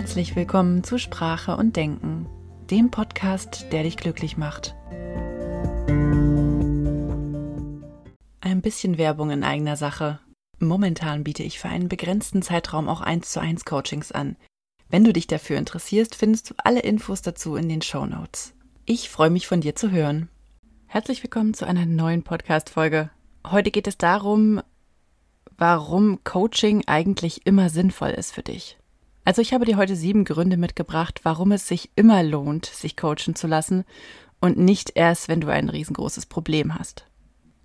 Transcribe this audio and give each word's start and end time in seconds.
Herzlich 0.00 0.34
willkommen 0.34 0.82
zu 0.82 0.96
Sprache 0.96 1.58
und 1.58 1.76
Denken, 1.76 2.26
dem 2.70 2.90
Podcast, 2.90 3.66
der 3.70 3.82
dich 3.82 3.98
glücklich 3.98 4.38
macht. 4.38 4.74
Ein 8.40 8.62
bisschen 8.62 8.96
Werbung 8.96 9.28
in 9.30 9.44
eigener 9.44 9.76
Sache. 9.76 10.18
Momentan 10.58 11.22
biete 11.22 11.42
ich 11.42 11.58
für 11.58 11.68
einen 11.68 11.90
begrenzten 11.90 12.40
Zeitraum 12.40 12.88
auch 12.88 13.02
1 13.02 13.30
zu 13.30 13.40
1 13.40 13.66
Coachings 13.66 14.10
an. 14.10 14.36
Wenn 14.88 15.04
du 15.04 15.12
dich 15.12 15.26
dafür 15.26 15.58
interessierst, 15.58 16.14
findest 16.14 16.48
du 16.48 16.54
alle 16.56 16.80
Infos 16.80 17.20
dazu 17.20 17.56
in 17.56 17.68
den 17.68 17.82
Show 17.82 18.06
Notes. 18.06 18.54
Ich 18.86 19.10
freue 19.10 19.28
mich 19.28 19.46
von 19.46 19.60
dir 19.60 19.76
zu 19.76 19.90
hören. 19.90 20.30
Herzlich 20.86 21.22
willkommen 21.22 21.52
zu 21.52 21.66
einer 21.66 21.84
neuen 21.84 22.22
Podcast-Folge. 22.22 23.10
Heute 23.46 23.70
geht 23.70 23.86
es 23.86 23.98
darum, 23.98 24.62
warum 25.58 26.24
Coaching 26.24 26.84
eigentlich 26.86 27.44
immer 27.44 27.68
sinnvoll 27.68 28.10
ist 28.10 28.32
für 28.32 28.42
dich. 28.42 28.79
Also 29.24 29.42
ich 29.42 29.52
habe 29.52 29.64
dir 29.64 29.76
heute 29.76 29.96
sieben 29.96 30.24
Gründe 30.24 30.56
mitgebracht, 30.56 31.20
warum 31.22 31.52
es 31.52 31.68
sich 31.68 31.90
immer 31.94 32.22
lohnt, 32.22 32.66
sich 32.66 32.96
coachen 32.96 33.34
zu 33.34 33.46
lassen 33.46 33.84
und 34.40 34.58
nicht 34.58 34.92
erst, 34.94 35.28
wenn 35.28 35.40
du 35.40 35.48
ein 35.48 35.68
riesengroßes 35.68 36.26
Problem 36.26 36.78
hast. 36.78 37.06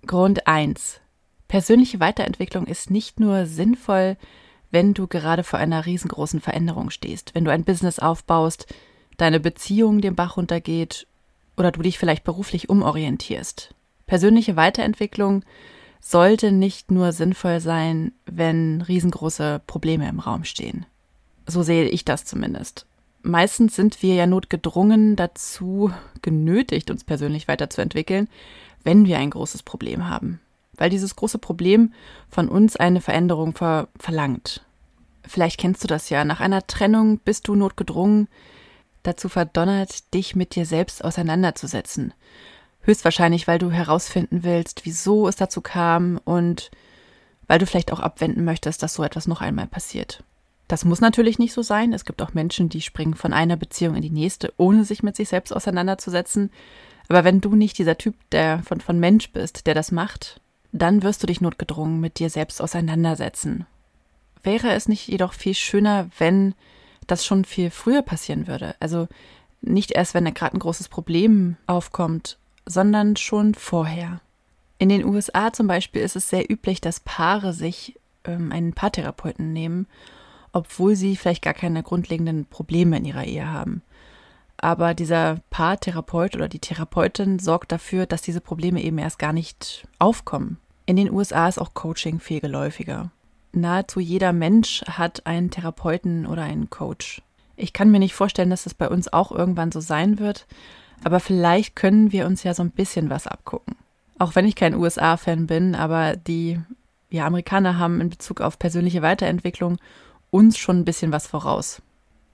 Grund 0.06 0.46
eins: 0.46 1.00
Persönliche 1.48 2.00
Weiterentwicklung 2.00 2.66
ist 2.66 2.90
nicht 2.90 3.18
nur 3.20 3.46
sinnvoll, 3.46 4.16
wenn 4.70 4.94
du 4.94 5.06
gerade 5.06 5.44
vor 5.44 5.58
einer 5.58 5.86
riesengroßen 5.86 6.40
Veränderung 6.40 6.90
stehst, 6.90 7.34
wenn 7.34 7.44
du 7.44 7.50
ein 7.50 7.64
Business 7.64 7.98
aufbaust, 7.98 8.66
deine 9.16 9.40
Beziehung 9.40 10.00
den 10.00 10.14
Bach 10.14 10.36
runtergeht 10.36 11.06
oder 11.56 11.72
du 11.72 11.82
dich 11.82 11.98
vielleicht 11.98 12.24
beruflich 12.24 12.68
umorientierst. 12.68 13.74
Persönliche 14.06 14.56
Weiterentwicklung 14.56 15.44
sollte 16.00 16.52
nicht 16.52 16.90
nur 16.90 17.12
sinnvoll 17.12 17.60
sein, 17.60 18.12
wenn 18.26 18.82
riesengroße 18.82 19.62
Probleme 19.66 20.08
im 20.08 20.20
Raum 20.20 20.44
stehen. 20.44 20.86
So 21.46 21.62
sehe 21.62 21.88
ich 21.88 22.04
das 22.04 22.24
zumindest. 22.24 22.86
Meistens 23.22 23.74
sind 23.74 24.02
wir 24.02 24.14
ja 24.14 24.26
notgedrungen 24.26 25.16
dazu 25.16 25.92
genötigt, 26.22 26.90
uns 26.90 27.04
persönlich 27.04 27.48
weiterzuentwickeln, 27.48 28.28
wenn 28.84 29.06
wir 29.06 29.18
ein 29.18 29.30
großes 29.30 29.62
Problem 29.62 30.08
haben. 30.08 30.40
Weil 30.74 30.90
dieses 30.90 31.16
große 31.16 31.38
Problem 31.38 31.92
von 32.28 32.48
uns 32.48 32.76
eine 32.76 33.00
Veränderung 33.00 33.54
ver 33.54 33.88
verlangt. 33.98 34.64
Vielleicht 35.26 35.58
kennst 35.58 35.82
du 35.82 35.88
das 35.88 36.08
ja. 36.08 36.24
Nach 36.24 36.40
einer 36.40 36.66
Trennung 36.66 37.18
bist 37.18 37.48
du 37.48 37.56
notgedrungen, 37.56 38.28
dazu 39.02 39.28
verdonnert, 39.28 40.12
dich 40.14 40.36
mit 40.36 40.54
dir 40.54 40.66
selbst 40.66 41.04
auseinanderzusetzen. 41.04 42.12
Höchstwahrscheinlich, 42.82 43.48
weil 43.48 43.58
du 43.58 43.70
herausfinden 43.70 44.44
willst, 44.44 44.84
wieso 44.84 45.26
es 45.26 45.36
dazu 45.36 45.60
kam 45.60 46.20
und 46.24 46.70
weil 47.48 47.58
du 47.58 47.66
vielleicht 47.66 47.92
auch 47.92 48.00
abwenden 48.00 48.44
möchtest, 48.44 48.82
dass 48.82 48.94
so 48.94 49.02
etwas 49.02 49.26
noch 49.26 49.40
einmal 49.40 49.66
passiert. 49.66 50.22
Das 50.68 50.84
muss 50.84 51.00
natürlich 51.00 51.38
nicht 51.38 51.52
so 51.52 51.62
sein. 51.62 51.92
Es 51.92 52.04
gibt 52.04 52.20
auch 52.22 52.34
Menschen, 52.34 52.68
die 52.68 52.80
springen 52.80 53.14
von 53.14 53.32
einer 53.32 53.56
Beziehung 53.56 53.94
in 53.94 54.02
die 54.02 54.10
nächste, 54.10 54.52
ohne 54.56 54.84
sich 54.84 55.02
mit 55.02 55.16
sich 55.16 55.28
selbst 55.28 55.52
auseinanderzusetzen. 55.54 56.50
Aber 57.08 57.22
wenn 57.24 57.40
du 57.40 57.54
nicht 57.54 57.78
dieser 57.78 57.98
Typ 57.98 58.16
der 58.32 58.62
von, 58.64 58.80
von 58.80 58.98
Mensch 58.98 59.30
bist, 59.30 59.66
der 59.66 59.74
das 59.74 59.92
macht, 59.92 60.40
dann 60.72 61.02
wirst 61.02 61.22
du 61.22 61.26
dich 61.26 61.40
notgedrungen 61.40 62.00
mit 62.00 62.18
dir 62.18 62.30
selbst 62.30 62.60
auseinandersetzen. 62.60 63.66
Wäre 64.42 64.72
es 64.72 64.88
nicht 64.88 65.06
jedoch 65.06 65.32
viel 65.32 65.54
schöner, 65.54 66.08
wenn 66.18 66.54
das 67.06 67.24
schon 67.24 67.44
viel 67.44 67.70
früher 67.70 68.02
passieren 68.02 68.48
würde? 68.48 68.74
Also 68.80 69.06
nicht 69.60 69.92
erst, 69.92 70.14
wenn 70.14 70.24
da 70.24 70.30
gerade 70.32 70.56
ein 70.56 70.60
großes 70.60 70.88
Problem 70.88 71.56
aufkommt, 71.66 72.38
sondern 72.66 73.16
schon 73.16 73.54
vorher. 73.54 74.20
In 74.78 74.88
den 74.88 75.04
USA 75.04 75.52
zum 75.52 75.68
Beispiel 75.68 76.02
ist 76.02 76.16
es 76.16 76.28
sehr 76.28 76.50
üblich, 76.50 76.80
dass 76.80 77.00
Paare 77.00 77.52
sich 77.52 77.98
ähm, 78.24 78.52
einen 78.52 78.72
Paartherapeuten 78.72 79.52
nehmen 79.52 79.86
obwohl 80.56 80.96
sie 80.96 81.16
vielleicht 81.16 81.42
gar 81.42 81.52
keine 81.52 81.82
grundlegenden 81.82 82.46
Probleme 82.46 82.96
in 82.96 83.04
ihrer 83.04 83.24
Ehe 83.24 83.52
haben. 83.52 83.82
Aber 84.56 84.94
dieser 84.94 85.40
Paartherapeut 85.50 86.34
oder 86.34 86.48
die 86.48 86.60
Therapeutin 86.60 87.38
sorgt 87.38 87.72
dafür, 87.72 88.06
dass 88.06 88.22
diese 88.22 88.40
Probleme 88.40 88.82
eben 88.82 88.96
erst 88.96 89.18
gar 89.18 89.34
nicht 89.34 89.86
aufkommen. 89.98 90.56
In 90.86 90.96
den 90.96 91.12
USA 91.12 91.46
ist 91.46 91.58
auch 91.58 91.74
Coaching 91.74 92.20
viel 92.20 92.40
geläufiger. 92.40 93.10
Nahezu 93.52 94.00
jeder 94.00 94.32
Mensch 94.32 94.82
hat 94.88 95.26
einen 95.26 95.50
Therapeuten 95.50 96.24
oder 96.24 96.44
einen 96.44 96.70
Coach. 96.70 97.20
Ich 97.56 97.74
kann 97.74 97.90
mir 97.90 97.98
nicht 97.98 98.14
vorstellen, 98.14 98.48
dass 98.48 98.64
das 98.64 98.72
bei 98.72 98.88
uns 98.88 99.12
auch 99.12 99.32
irgendwann 99.32 99.72
so 99.72 99.80
sein 99.80 100.18
wird, 100.18 100.46
aber 101.04 101.20
vielleicht 101.20 101.76
können 101.76 102.12
wir 102.12 102.24
uns 102.24 102.44
ja 102.44 102.54
so 102.54 102.62
ein 102.62 102.70
bisschen 102.70 103.10
was 103.10 103.26
abgucken. 103.26 103.76
Auch 104.18 104.34
wenn 104.34 104.46
ich 104.46 104.54
kein 104.54 104.74
USA-Fan 104.74 105.46
bin, 105.46 105.74
aber 105.74 106.16
die 106.16 106.58
ja, 107.10 107.26
Amerikaner 107.26 107.78
haben 107.78 108.00
in 108.00 108.08
Bezug 108.08 108.40
auf 108.40 108.58
persönliche 108.58 109.02
Weiterentwicklung 109.02 109.76
uns 110.36 110.58
schon 110.58 110.80
ein 110.80 110.84
bisschen 110.84 111.12
was 111.12 111.26
voraus. 111.26 111.80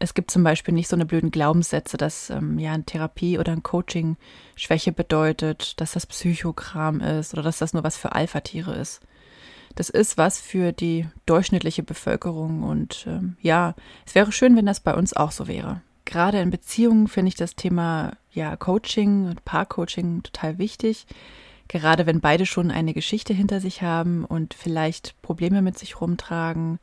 Es 0.00 0.14
gibt 0.14 0.32
zum 0.32 0.42
Beispiel 0.42 0.74
nicht 0.74 0.88
so 0.88 0.96
eine 0.96 1.06
blöden 1.06 1.30
Glaubenssätze, 1.30 1.96
dass 1.96 2.30
ähm, 2.30 2.58
ja 2.58 2.72
eine 2.72 2.82
Therapie 2.82 3.38
oder 3.38 3.52
ein 3.52 3.62
Coaching 3.62 4.16
Schwäche 4.56 4.90
bedeutet, 4.90 5.80
dass 5.80 5.92
das 5.92 6.06
Psychogramm 6.06 7.00
ist 7.00 7.32
oder 7.32 7.44
dass 7.44 7.58
das 7.58 7.74
nur 7.74 7.84
was 7.84 7.96
für 7.96 8.12
Alpha-Tiere 8.12 8.74
ist. 8.74 9.02
Das 9.76 9.88
ist 9.88 10.18
was 10.18 10.40
für 10.40 10.72
die 10.72 11.06
durchschnittliche 11.26 11.84
Bevölkerung 11.84 12.64
und 12.64 13.06
ähm, 13.06 13.36
ja, 13.40 13.76
es 14.04 14.16
wäre 14.16 14.32
schön, 14.32 14.56
wenn 14.56 14.66
das 14.66 14.80
bei 14.80 14.94
uns 14.94 15.14
auch 15.14 15.30
so 15.30 15.46
wäre. 15.46 15.80
Gerade 16.04 16.40
in 16.40 16.50
Beziehungen 16.50 17.06
finde 17.06 17.28
ich 17.28 17.36
das 17.36 17.54
Thema 17.54 18.14
ja 18.32 18.56
Coaching 18.56 19.26
und 19.26 19.44
Paarcoaching 19.44 20.24
total 20.24 20.58
wichtig. 20.58 21.06
Gerade 21.68 22.04
wenn 22.06 22.20
beide 22.20 22.46
schon 22.46 22.72
eine 22.72 22.94
Geschichte 22.94 23.32
hinter 23.32 23.60
sich 23.60 23.80
haben 23.80 24.24
und 24.24 24.54
vielleicht 24.54 25.22
Probleme 25.22 25.62
mit 25.62 25.78
sich 25.78 26.00
rumtragen, 26.00 26.80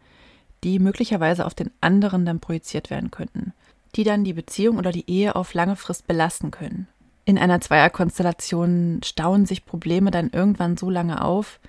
die 0.63 0.79
möglicherweise 0.79 1.45
auf 1.45 1.53
den 1.53 1.71
anderen 1.81 2.25
dann 2.25 2.39
projiziert 2.39 2.89
werden 2.89 3.11
könnten, 3.11 3.53
die 3.95 4.03
dann 4.03 4.23
die 4.23 4.33
Beziehung 4.33 4.77
oder 4.77 4.91
die 4.91 5.09
Ehe 5.09 5.35
auf 5.35 5.53
lange 5.53 5.75
Frist 5.75 6.07
belasten 6.07 6.51
können. 6.51 6.87
In 7.25 7.37
einer 7.37 7.61
Zweierkonstellation 7.61 9.01
stauen 9.03 9.45
sich 9.45 9.65
Probleme 9.65 10.11
dann 10.11 10.31
irgendwann 10.31 10.77
so 10.77 10.89
lange 10.89 11.23
auf, 11.23 11.59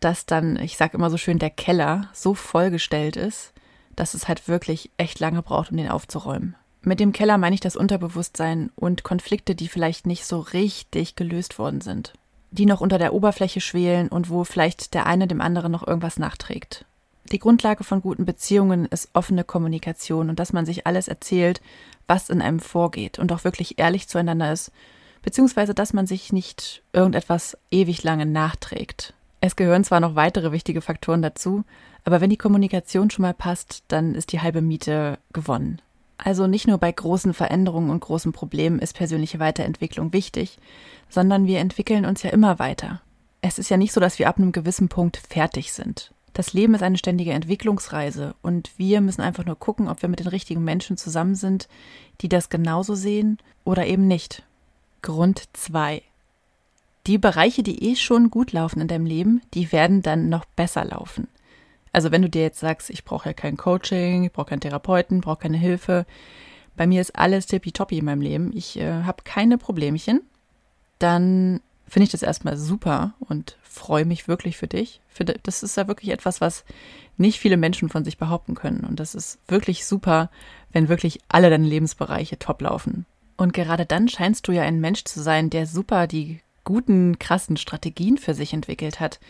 dass 0.00 0.26
dann, 0.26 0.56
ich 0.56 0.76
sage 0.76 0.96
immer 0.96 1.10
so 1.10 1.16
schön, 1.16 1.38
der 1.38 1.50
Keller 1.50 2.08
so 2.12 2.34
vollgestellt 2.34 3.16
ist, 3.16 3.52
dass 3.96 4.14
es 4.14 4.28
halt 4.28 4.48
wirklich 4.48 4.90
echt 4.96 5.20
lange 5.20 5.42
braucht, 5.42 5.70
um 5.70 5.76
den 5.76 5.88
aufzuräumen. 5.88 6.54
Mit 6.82 7.00
dem 7.00 7.12
Keller 7.12 7.38
meine 7.38 7.54
ich 7.54 7.60
das 7.60 7.76
Unterbewusstsein 7.76 8.70
und 8.76 9.04
Konflikte, 9.04 9.54
die 9.54 9.68
vielleicht 9.68 10.06
nicht 10.06 10.26
so 10.26 10.40
richtig 10.40 11.16
gelöst 11.16 11.58
worden 11.58 11.80
sind, 11.80 12.12
die 12.50 12.66
noch 12.66 12.82
unter 12.82 12.98
der 12.98 13.14
Oberfläche 13.14 13.60
schwelen 13.60 14.08
und 14.08 14.28
wo 14.28 14.44
vielleicht 14.44 14.92
der 14.92 15.06
eine 15.06 15.26
dem 15.26 15.40
anderen 15.40 15.72
noch 15.72 15.86
irgendwas 15.86 16.18
nachträgt. 16.18 16.84
Die 17.34 17.40
Grundlage 17.40 17.82
von 17.82 18.00
guten 18.00 18.24
Beziehungen 18.24 18.86
ist 18.86 19.08
offene 19.12 19.42
Kommunikation 19.42 20.30
und 20.30 20.38
dass 20.38 20.52
man 20.52 20.66
sich 20.66 20.86
alles 20.86 21.08
erzählt, 21.08 21.60
was 22.06 22.30
in 22.30 22.40
einem 22.40 22.60
vorgeht 22.60 23.18
und 23.18 23.32
auch 23.32 23.42
wirklich 23.42 23.80
ehrlich 23.80 24.06
zueinander 24.06 24.52
ist, 24.52 24.70
beziehungsweise 25.20 25.74
dass 25.74 25.92
man 25.92 26.06
sich 26.06 26.32
nicht 26.32 26.84
irgendetwas 26.92 27.58
ewig 27.72 28.04
lange 28.04 28.24
nachträgt. 28.24 29.14
Es 29.40 29.56
gehören 29.56 29.82
zwar 29.82 29.98
noch 29.98 30.14
weitere 30.14 30.52
wichtige 30.52 30.80
Faktoren 30.80 31.22
dazu, 31.22 31.64
aber 32.04 32.20
wenn 32.20 32.30
die 32.30 32.36
Kommunikation 32.36 33.10
schon 33.10 33.24
mal 33.24 33.34
passt, 33.34 33.82
dann 33.88 34.14
ist 34.14 34.30
die 34.30 34.40
halbe 34.40 34.62
Miete 34.62 35.18
gewonnen. 35.32 35.82
Also 36.18 36.46
nicht 36.46 36.68
nur 36.68 36.78
bei 36.78 36.92
großen 36.92 37.34
Veränderungen 37.34 37.90
und 37.90 37.98
großen 37.98 38.30
Problemen 38.30 38.78
ist 38.78 38.94
persönliche 38.94 39.40
Weiterentwicklung 39.40 40.12
wichtig, 40.12 40.56
sondern 41.08 41.48
wir 41.48 41.58
entwickeln 41.58 42.06
uns 42.06 42.22
ja 42.22 42.30
immer 42.30 42.60
weiter. 42.60 43.02
Es 43.40 43.58
ist 43.58 43.70
ja 43.70 43.76
nicht 43.76 43.92
so, 43.92 44.00
dass 44.00 44.20
wir 44.20 44.28
ab 44.28 44.38
einem 44.38 44.52
gewissen 44.52 44.88
Punkt 44.88 45.16
fertig 45.16 45.72
sind. 45.72 46.13
Das 46.34 46.52
Leben 46.52 46.74
ist 46.74 46.82
eine 46.82 46.98
ständige 46.98 47.30
Entwicklungsreise 47.32 48.34
und 48.42 48.70
wir 48.76 49.00
müssen 49.00 49.22
einfach 49.22 49.46
nur 49.46 49.56
gucken, 49.56 49.88
ob 49.88 50.02
wir 50.02 50.08
mit 50.08 50.18
den 50.18 50.26
richtigen 50.26 50.64
Menschen 50.64 50.96
zusammen 50.96 51.36
sind, 51.36 51.68
die 52.20 52.28
das 52.28 52.48
genauso 52.48 52.96
sehen 52.96 53.38
oder 53.64 53.86
eben 53.86 54.08
nicht. 54.08 54.42
Grund 55.00 55.44
2. 55.52 56.02
Die 57.06 57.18
Bereiche, 57.18 57.62
die 57.62 57.88
eh 57.88 57.94
schon 57.94 58.30
gut 58.30 58.52
laufen 58.52 58.80
in 58.80 58.88
deinem 58.88 59.06
Leben, 59.06 59.42
die 59.54 59.70
werden 59.70 60.02
dann 60.02 60.28
noch 60.28 60.44
besser 60.44 60.84
laufen. 60.84 61.28
Also 61.92 62.10
wenn 62.10 62.22
du 62.22 62.28
dir 62.28 62.42
jetzt 62.42 62.58
sagst, 62.58 62.90
ich 62.90 63.04
brauche 63.04 63.28
ja 63.28 63.32
kein 63.32 63.56
Coaching, 63.56 64.24
ich 64.24 64.32
brauche 64.32 64.46
keinen 64.46 64.60
Therapeuten, 64.60 65.20
brauche 65.20 65.42
keine 65.42 65.58
Hilfe, 65.58 66.04
bei 66.76 66.88
mir 66.88 67.00
ist 67.00 67.16
alles 67.16 67.46
tippitoppi 67.46 67.98
in 67.98 68.04
meinem 68.06 68.22
Leben, 68.22 68.50
ich 68.52 68.76
äh, 68.80 69.04
habe 69.04 69.22
keine 69.22 69.58
Problemchen, 69.58 70.22
dann 70.98 71.60
finde 71.86 72.04
ich 72.04 72.10
das 72.10 72.24
erstmal 72.24 72.56
super 72.56 73.14
und 73.20 73.56
freue 73.74 74.04
mich 74.04 74.28
wirklich 74.28 74.56
für 74.56 74.66
dich. 74.66 75.00
Das 75.42 75.62
ist 75.62 75.76
ja 75.76 75.88
wirklich 75.88 76.10
etwas, 76.10 76.40
was 76.40 76.64
nicht 77.16 77.38
viele 77.38 77.56
Menschen 77.56 77.88
von 77.88 78.04
sich 78.04 78.18
behaupten 78.18 78.54
können. 78.54 78.84
Und 78.84 79.00
das 79.00 79.14
ist 79.14 79.38
wirklich 79.48 79.84
super, 79.84 80.30
wenn 80.72 80.88
wirklich 80.88 81.20
alle 81.28 81.50
deine 81.50 81.66
Lebensbereiche 81.66 82.38
top 82.38 82.62
laufen. 82.62 83.06
Und 83.36 83.52
gerade 83.52 83.84
dann 83.84 84.08
scheinst 84.08 84.48
du 84.48 84.52
ja 84.52 84.62
ein 84.62 84.80
Mensch 84.80 85.04
zu 85.04 85.20
sein, 85.20 85.50
der 85.50 85.66
super 85.66 86.06
die 86.06 86.40
guten, 86.64 87.18
krassen 87.18 87.56
Strategien 87.56 88.16
für 88.16 88.34
sich 88.34 88.52
entwickelt 88.52 89.00
hat, 89.00 89.20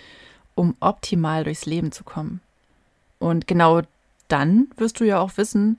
um 0.54 0.76
optimal 0.80 1.44
durchs 1.44 1.66
Leben 1.66 1.90
zu 1.90 2.04
kommen. 2.04 2.40
Und 3.18 3.46
genau 3.46 3.82
dann 4.28 4.68
wirst 4.76 5.00
du 5.00 5.04
ja 5.04 5.18
auch 5.20 5.36
wissen, 5.36 5.78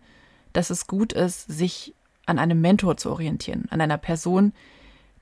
dass 0.53 0.69
es 0.69 0.87
gut 0.87 1.13
ist, 1.13 1.47
sich 1.47 1.93
an 2.25 2.39
einem 2.39 2.61
Mentor 2.61 2.97
zu 2.97 3.11
orientieren, 3.11 3.65
an 3.69 3.81
einer 3.81 3.97
Person, 3.97 4.53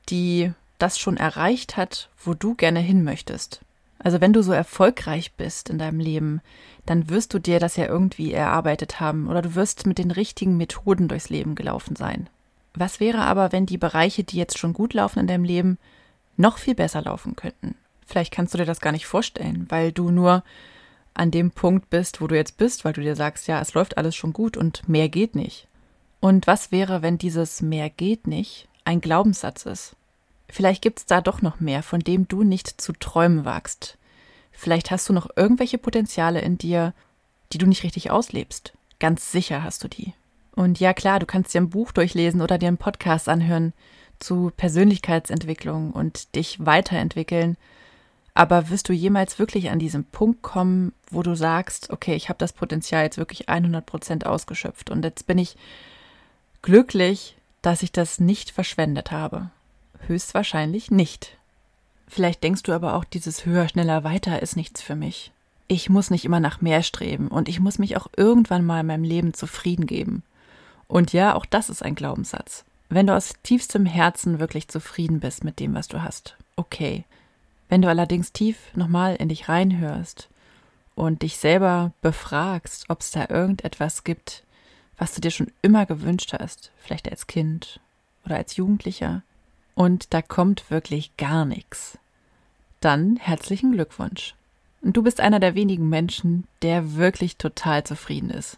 die 0.10 0.51
das 0.83 1.00
schon 1.00 1.15
erreicht 1.15 1.77
hat, 1.77 2.09
wo 2.21 2.33
du 2.33 2.56
gerne 2.56 2.81
hin 2.81 3.06
möchtest. 3.06 3.62
Also 4.00 4.19
wenn 4.19 4.33
du 4.33 4.44
so 4.44 4.51
erfolgreich 4.51 5.31
bist 5.33 5.69
in 5.69 5.77
deinem 5.77 6.01
Leben, 6.01 6.41
dann 6.85 7.09
wirst 7.09 7.33
du 7.33 7.39
dir 7.39 7.62
das 7.62 7.77
ja 7.77 7.85
irgendwie 7.85 8.33
erarbeitet 8.33 9.00
haben 9.00 9.30
oder 9.30 9.41
du 9.41 9.56
wirst 9.56 9.88
mit 9.88 9.97
den 9.97 10.12
richtigen 10.12 10.57
Methoden 10.57 11.07
durchs 11.07 11.30
Leben 11.30 11.56
gelaufen 11.56 11.95
sein. 11.95 12.27
Was 12.74 13.00
wäre 13.00 13.19
aber, 13.19 13.53
wenn 13.53 13.65
die 13.65 13.77
Bereiche, 13.77 14.25
die 14.25 14.35
jetzt 14.35 14.57
schon 14.57 14.74
gut 14.74 14.94
laufen 14.94 15.19
in 15.19 15.27
deinem 15.27 15.45
Leben, 15.45 15.77
noch 16.35 16.57
viel 16.57 16.75
besser 16.75 17.01
laufen 17.01 17.38
könnten? 17.38 17.75
Vielleicht 18.06 18.33
kannst 18.33 18.53
du 18.53 18.57
dir 18.57 18.65
das 18.65 18.81
gar 18.81 18.91
nicht 18.91 19.06
vorstellen, 19.06 19.68
weil 19.69 19.94
du 19.94 20.12
nur 20.12 20.44
an 21.13 21.31
dem 21.31 21.51
Punkt 21.51 21.89
bist, 21.89 22.19
wo 22.19 22.27
du 22.27 22.35
jetzt 22.35 22.57
bist, 22.57 22.83
weil 22.83 22.91
du 22.91 23.00
dir 23.00 23.15
sagst, 23.15 23.47
ja, 23.47 23.62
es 23.62 23.74
läuft 23.74 23.97
alles 23.97 24.18
schon 24.18 24.33
gut 24.33 24.57
und 24.57 24.89
mehr 24.89 25.07
geht 25.07 25.33
nicht. 25.33 25.68
Und 26.19 26.45
was 26.45 26.74
wäre, 26.74 27.01
wenn 27.01 27.18
dieses 27.18 27.62
mehr 27.62 27.89
geht 27.89 28.27
nicht 28.27 28.68
ein 28.83 29.00
Glaubenssatz 29.00 29.65
ist? 29.65 29.95
Vielleicht 30.54 30.84
gibt 30.84 31.00
es 31.00 31.08
da 31.08 31.20
doch 31.20 31.42
noch 31.42 31.60
mehr, 31.60 31.82
von 31.82 32.00
dem 32.00 32.28
du 32.28 32.44
nicht 32.44 32.80
zu 32.80 32.94
träumen 32.94 33.44
wagst. 33.44 33.98
Vielleicht 34.52 34.92
hast 34.92 35.10
du 35.10 35.14
noch 35.14 35.32
irgendwelche 35.36 35.80
Potenziale 35.80 36.42
in 36.42 36.60
dir, 36.60 36.94
die 37.52 37.58
du 37.58 37.66
nicht 37.66 37.82
richtig 37.82 38.12
auslebst. 38.12 38.72
Ganz 39.00 39.32
sicher 39.32 39.64
hast 39.64 39.84
du 39.84 39.88
die. 39.88 40.14
Und 40.56 40.80
ja 40.80 40.94
klar, 40.94 41.18
du 41.18 41.26
kannst 41.26 41.56
dir 41.56 41.62
ein 41.62 41.72
Buch 41.72 41.92
durchlesen 41.92 42.40
oder 42.40 42.60
dir 42.60 42.68
einen 42.68 42.78
Podcast 42.78 43.30
anhören 43.30 43.74
zu 44.20 44.52
Persönlichkeitsentwicklung 44.56 45.92
und 45.92 46.36
dich 46.36 46.64
weiterentwickeln. 46.64 47.58
Aber 48.36 48.70
wirst 48.70 48.90
du 48.90 48.94
jemals 48.94 49.40
wirklich 49.40 49.72
an 49.72 49.80
diesen 49.80 50.04
Punkt 50.06 50.44
kommen, 50.44 50.94
wo 51.10 51.24
du 51.24 51.34
sagst, 51.34 51.90
okay, 51.90 52.14
ich 52.14 52.30
habe 52.30 52.38
das 52.38 52.54
Potenzial 52.54 53.06
jetzt 53.06 53.18
wirklich 53.18 53.50
100 53.50 53.84
Prozent 53.84 54.28
ausgeschöpft 54.28 54.92
und 54.92 55.04
jetzt 55.04 55.26
bin 55.26 55.40
ich 55.40 55.58
glücklich, 56.62 57.38
dass 57.64 57.82
ich 57.82 57.92
das 57.92 58.20
nicht 58.20 58.52
verschwendet 58.52 59.10
habe? 59.12 59.50
Höchstwahrscheinlich 60.08 60.92
nicht. 60.92 61.38
Vielleicht 62.08 62.44
denkst 62.44 62.64
du 62.64 62.74
aber 62.74 62.96
auch, 62.96 63.06
dieses 63.06 63.46
höher, 63.46 63.68
schneller, 63.68 64.04
weiter 64.04 64.42
ist 64.42 64.56
nichts 64.56 64.82
für 64.82 64.96
mich. 64.96 65.32
Ich 65.68 65.90
muss 65.90 66.12
nicht 66.12 66.26
immer 66.26 66.40
nach 66.40 66.62
mehr 66.62 66.84
streben 66.84 67.30
und 67.30 67.50
ich 67.50 67.60
muss 67.60 67.80
mich 67.80 67.98
auch 67.98 68.08
irgendwann 68.16 68.66
mal 68.66 68.82
in 68.82 68.86
meinem 68.86 69.04
Leben 69.04 69.34
zufrieden 69.34 69.88
geben. 69.88 70.24
Und 70.88 71.14
ja, 71.14 71.34
auch 71.36 71.46
das 71.46 71.70
ist 71.70 71.82
ein 71.82 71.96
Glaubenssatz. 71.96 72.66
Wenn 72.90 73.08
du 73.08 73.16
aus 73.16 73.34
tiefstem 73.42 73.86
Herzen 73.86 74.40
wirklich 74.40 74.68
zufrieden 74.68 75.20
bist 75.20 75.44
mit 75.44 75.60
dem, 75.60 75.74
was 75.74 75.88
du 75.88 76.04
hast, 76.04 76.38
okay. 76.56 77.06
Wenn 77.70 77.82
du 77.82 77.90
allerdings 77.90 78.34
tief 78.34 78.58
nochmal 78.76 79.16
in 79.16 79.30
dich 79.30 79.50
reinhörst 79.50 80.30
und 80.94 81.24
dich 81.24 81.38
selber 81.38 81.94
befragst, 82.02 82.86
ob 82.90 83.02
es 83.02 83.10
da 83.10 83.28
irgendetwas 83.30 84.04
gibt, 84.04 84.44
was 84.98 85.16
du 85.16 85.22
dir 85.22 85.32
schon 85.32 85.52
immer 85.64 85.88
gewünscht 85.88 86.34
hast, 86.34 86.72
vielleicht 86.78 87.10
als 87.10 87.26
Kind 87.26 87.80
oder 88.26 88.36
als 88.36 88.56
Jugendlicher, 88.58 89.24
und 89.75 90.14
da 90.14 90.22
kommt 90.22 90.70
wirklich 90.70 91.16
gar 91.18 91.46
nichts, 91.46 91.98
dann 92.80 93.18
herzlichen 93.18 93.72
Glückwunsch. 93.72 94.36
Und 94.81 94.98
du 94.98 95.04
bist 95.04 95.22
einer 95.22 95.40
der 95.40 95.56
wenigen 95.56 95.88
Menschen, 95.90 96.46
der 96.62 96.96
wirklich 96.96 97.38
total 97.38 97.84
zufrieden 97.84 98.30
ist. 98.30 98.58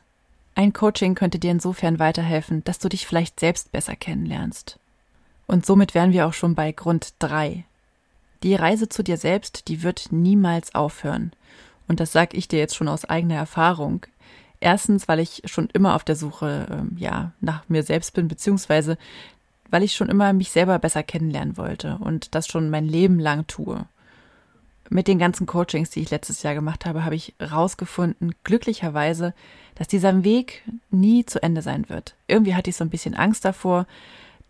Ein 0.56 0.74
Coaching 0.74 1.16
könnte 1.16 1.38
dir 1.38 1.52
insofern 1.52 2.00
weiterhelfen, 2.00 2.64
dass 2.64 2.80
du 2.80 2.90
dich 2.90 3.06
vielleicht 3.06 3.40
selbst 3.40 3.72
besser 3.72 3.96
kennenlernst. 3.96 4.80
Und 5.48 5.66
somit 5.66 5.94
wären 5.94 6.14
wir 6.14 6.26
auch 6.26 6.34
schon 6.34 6.56
bei 6.56 6.72
Grund 6.72 7.14
3. 7.20 7.66
Die 8.42 8.56
Reise 8.56 8.90
zu 8.90 9.04
dir 9.04 9.18
selbst, 9.18 9.68
die 9.68 9.84
wird 9.84 10.12
niemals 10.12 10.74
aufhören. 10.74 11.34
Und 11.88 12.00
das 12.00 12.12
sage 12.12 12.36
ich 12.38 12.48
dir 12.48 12.58
jetzt 12.58 12.76
schon 12.76 12.88
aus 12.88 13.06
eigener 13.06 13.36
Erfahrung. 13.36 14.06
Erstens, 14.60 15.08
weil 15.08 15.20
ich 15.20 15.44
schon 15.46 15.70
immer 15.74 15.94
auf 15.96 16.04
der 16.04 16.16
Suche 16.16 16.68
ähm, 16.72 16.96
ja, 16.98 17.34
nach 17.42 17.68
mir 17.70 17.84
selbst 17.84 18.14
bin, 18.14 18.28
beziehungsweise 18.28 18.98
weil 19.70 19.84
ich 19.84 19.96
schon 19.96 20.10
immer 20.10 20.34
mich 20.34 20.52
selber 20.52 20.80
besser 20.80 21.04
kennenlernen 21.04 21.58
wollte 21.58 21.98
und 22.00 22.36
das 22.36 22.48
schon 22.48 22.70
mein 22.70 22.86
Leben 22.88 23.20
lang 23.20 23.48
tue 23.48 23.86
mit 24.90 25.08
den 25.08 25.20
ganzen 25.20 25.46
Coachings, 25.46 25.90
die 25.90 26.02
ich 26.02 26.12
letztes 26.12 26.44
Jahr 26.44 26.54
gemacht 26.54 26.86
habe, 26.86 27.06
habe 27.06 27.16
ich 27.16 27.34
rausgefunden, 27.42 28.36
glücklicherweise, 28.44 29.34
dass 29.76 29.88
dieser 29.88 30.24
Weg 30.24 30.64
nie 30.92 31.26
zu 31.26 31.42
Ende 31.42 31.62
sein 31.62 31.90
wird. 31.90 32.16
Irgendwie 32.28 32.56
hatte 32.56 32.70
ich 32.70 32.76
so 32.76 32.84
ein 32.84 32.90
bisschen 32.90 33.16
Angst 33.16 33.46
davor, 33.46 33.88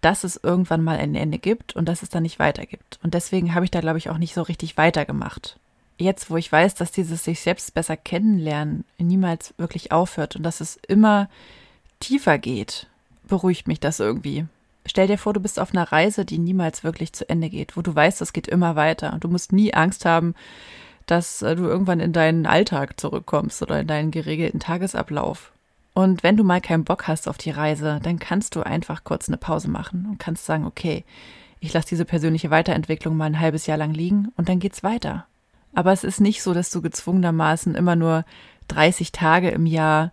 dass 0.02 0.24
es 0.24 0.40
irgendwann 0.42 0.84
mal 0.84 0.98
ein 0.98 1.16
Ende 1.16 1.40
gibt 1.40 1.76
und 1.76 1.88
dass 1.88 2.04
es 2.04 2.10
dann 2.10 2.24
nicht 2.24 2.38
weitergibt. 2.38 3.00
Und 3.02 3.14
deswegen 3.14 3.56
habe 3.56 3.66
ich 3.66 3.72
da, 3.72 3.80
glaube 3.80 3.98
ich, 3.98 4.10
auch 4.10 4.18
nicht 4.18 4.34
so 4.34 4.42
richtig 4.42 4.78
weitergemacht. 4.78 5.58
Jetzt, 5.98 6.30
wo 6.30 6.38
ich 6.38 6.52
weiß, 6.52 6.76
dass 6.76 6.92
dieses 6.92 7.24
sich 7.24 7.40
selbst 7.40 7.74
besser 7.74 7.96
kennenlernen 7.96 8.84
niemals 8.98 9.54
wirklich 9.58 9.92
aufhört 9.94 10.36
und 10.36 10.44
dass 10.44 10.60
es 10.60 10.78
immer 10.88 11.30
tiefer 12.02 12.38
geht, 12.38 12.88
beruhigt 13.24 13.68
mich 13.68 13.80
das 13.80 14.02
irgendwie. 14.02 14.46
Stell 14.86 15.08
dir 15.08 15.18
vor, 15.18 15.34
du 15.34 15.40
bist 15.40 15.60
auf 15.60 15.74
einer 15.74 15.92
Reise, 15.92 16.26
die 16.26 16.38
niemals 16.38 16.84
wirklich 16.84 17.14
zu 17.14 17.28
Ende 17.28 17.50
geht, 17.50 17.76
wo 17.76 17.82
du 17.82 17.94
weißt, 17.94 18.22
es 18.22 18.34
geht 18.34 18.48
immer 18.48 18.76
weiter 18.76 19.14
und 19.14 19.24
du 19.24 19.28
musst 19.28 19.52
nie 19.52 19.74
Angst 19.74 20.06
haben, 20.06 20.36
dass 21.06 21.42
äh, 21.42 21.56
du 21.56 21.64
irgendwann 21.64 22.00
in 22.00 22.14
deinen 22.14 22.46
Alltag 22.46 23.00
zurückkommst 23.00 23.62
oder 23.62 23.80
in 23.80 23.88
deinen 23.88 24.12
geregelten 24.12 24.60
Tagesablauf. 24.60 25.52
Und 25.94 26.24
wenn 26.24 26.36
du 26.36 26.44
mal 26.44 26.62
keinen 26.62 26.84
Bock 26.84 27.08
hast 27.08 27.28
auf 27.28 27.38
die 27.38 27.52
Reise, 27.52 28.00
dann 28.04 28.20
kannst 28.20 28.56
du 28.56 28.62
einfach 28.62 29.04
kurz 29.04 29.30
eine 29.30 29.38
Pause 29.38 29.70
machen 29.70 30.08
und 30.10 30.20
kannst 30.20 30.46
sagen, 30.46 30.66
okay, 30.66 31.06
ich 31.62 31.74
lasse 31.74 31.88
diese 31.88 32.06
persönliche 32.06 32.52
Weiterentwicklung 32.52 33.16
mal 33.16 33.26
ein 33.26 33.40
halbes 33.40 33.66
Jahr 33.66 33.78
lang 33.78 33.94
liegen 33.94 34.32
und 34.36 34.50
dann 34.50 34.60
geht's 34.60 34.84
weiter. 34.84 35.26
Aber 35.74 35.94
es 35.94 36.04
ist 36.04 36.22
nicht 36.22 36.42
so, 36.42 36.54
dass 36.54 36.70
du 36.70 36.82
gezwungenermaßen 36.82 37.76
immer 37.76 37.96
nur 37.96 38.26
30 38.68 39.12
Tage 39.12 39.50
im 39.50 39.66
Jahr 39.66 40.12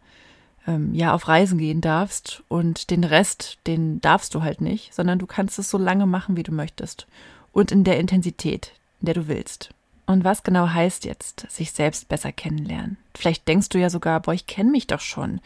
ähm, 0.67 0.95
ja 0.95 1.15
auf 1.15 1.29
Reisen 1.29 1.59
gehen 1.59 1.81
darfst 1.81 2.43
und 2.49 2.91
den 2.91 3.05
Rest, 3.05 3.59
den 3.67 4.01
darfst 4.01 4.35
du 4.35 4.43
halt 4.43 4.61
nicht, 4.61 4.95
sondern 4.95 5.19
du 5.19 5.27
kannst 5.27 5.59
es 5.59 5.71
so 5.71 5.79
lange 5.79 6.07
machen, 6.07 6.37
wie 6.37 6.43
du 6.43 6.53
möchtest 6.53 7.07
und 7.53 7.73
in 7.73 7.85
der 7.85 7.99
Intensität, 7.99 8.73
in 9.01 9.07
der 9.07 9.15
du 9.15 9.29
willst. 9.29 9.71
Und 10.05 10.25
was 10.25 10.43
genau 10.43 10.69
heißt 10.69 11.05
jetzt, 11.05 11.47
sich 11.51 11.73
selbst 11.73 12.09
besser 12.09 12.33
kennenlernen? 12.33 12.97
Vielleicht 13.15 13.47
denkst 13.47 13.69
du 13.69 13.79
ja 13.79 13.89
sogar, 13.89 14.21
boah, 14.21 14.35
ich 14.35 14.47
kenne 14.47 14.71
mich 14.71 14.87
doch 14.87 15.01
schon. 15.01 15.41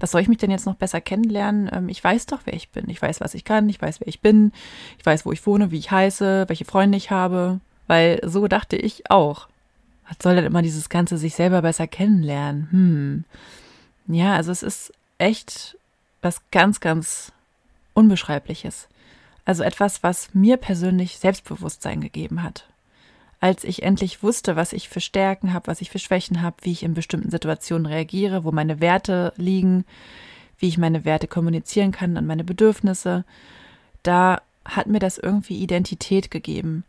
Was 0.00 0.10
soll 0.10 0.20
ich 0.20 0.28
mich 0.28 0.38
denn 0.38 0.50
jetzt 0.50 0.66
noch 0.66 0.74
besser 0.74 1.00
kennenlernen? 1.00 1.70
Ähm, 1.72 1.88
ich 1.88 2.02
weiß 2.02 2.26
doch, 2.26 2.40
wer 2.44 2.54
ich 2.54 2.70
bin. 2.70 2.90
Ich 2.90 3.00
weiß, 3.00 3.20
was 3.20 3.34
ich 3.34 3.44
kann. 3.44 3.68
Ich 3.68 3.80
weiß, 3.80 4.00
wer 4.00 4.08
ich 4.08 4.20
bin. 4.20 4.52
Ich 4.98 5.06
weiß, 5.06 5.24
wo 5.24 5.32
ich 5.32 5.46
wohne, 5.46 5.70
wie 5.70 5.78
ich 5.78 5.90
heiße, 5.90 6.46
welche 6.48 6.64
Freunde 6.64 6.98
ich 6.98 7.10
habe. 7.10 7.60
Weil 7.86 8.20
so 8.24 8.48
dachte 8.48 8.76
ich 8.76 9.10
auch. 9.10 9.48
Was 10.08 10.16
soll 10.22 10.34
denn 10.34 10.44
immer 10.44 10.62
dieses 10.62 10.88
ganze 10.88 11.16
sich 11.16 11.36
selber 11.36 11.62
besser 11.62 11.86
kennenlernen? 11.86 12.68
Hm. 12.72 13.24
Ja, 14.10 14.34
also 14.34 14.50
es 14.50 14.62
ist 14.62 14.92
echt 15.18 15.76
was 16.20 16.42
ganz, 16.50 16.80
ganz 16.80 17.32
Unbeschreibliches. 17.94 18.88
Also 19.44 19.62
etwas, 19.62 20.02
was 20.02 20.34
mir 20.34 20.56
persönlich 20.56 21.18
Selbstbewusstsein 21.18 22.00
gegeben 22.00 22.42
hat. 22.42 22.66
Als 23.38 23.64
ich 23.64 23.82
endlich 23.82 24.22
wusste, 24.22 24.56
was 24.56 24.72
ich 24.72 24.88
für 24.88 25.00
Stärken 25.00 25.54
habe, 25.54 25.68
was 25.68 25.80
ich 25.80 25.90
für 25.90 25.98
Schwächen 25.98 26.42
habe, 26.42 26.56
wie 26.62 26.72
ich 26.72 26.82
in 26.82 26.92
bestimmten 26.94 27.30
Situationen 27.30 27.86
reagiere, 27.86 28.44
wo 28.44 28.52
meine 28.52 28.80
Werte 28.80 29.32
liegen, 29.36 29.84
wie 30.58 30.68
ich 30.68 30.76
meine 30.76 31.04
Werte 31.04 31.26
kommunizieren 31.26 31.92
kann 31.92 32.16
an 32.16 32.26
meine 32.26 32.44
Bedürfnisse, 32.44 33.24
da 34.02 34.42
hat 34.64 34.88
mir 34.88 34.98
das 34.98 35.18
irgendwie 35.18 35.58
Identität 35.58 36.30
gegeben. 36.30 36.84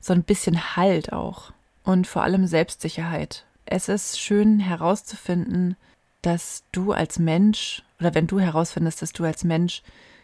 So 0.00 0.12
ein 0.12 0.22
bisschen 0.22 0.76
Halt 0.76 1.12
auch. 1.12 1.52
Und 1.84 2.06
vor 2.06 2.22
allem 2.22 2.46
Selbstsicherheit. 2.46 3.44
Es 3.64 3.88
ist 3.88 4.20
schön 4.20 4.60
herauszufinden, 4.60 5.76
dass 6.26 6.64
du 6.72 6.90
als 6.92 7.20
Mensch 7.20 7.84
oder 8.00 8.14
wenn 8.14 8.26
du 8.26 8.40
herausfindest, 8.40 9.00
dass 9.00 9.12
du 9.12 9.22
als 9.24 9.44
Mensch 9.44 9.82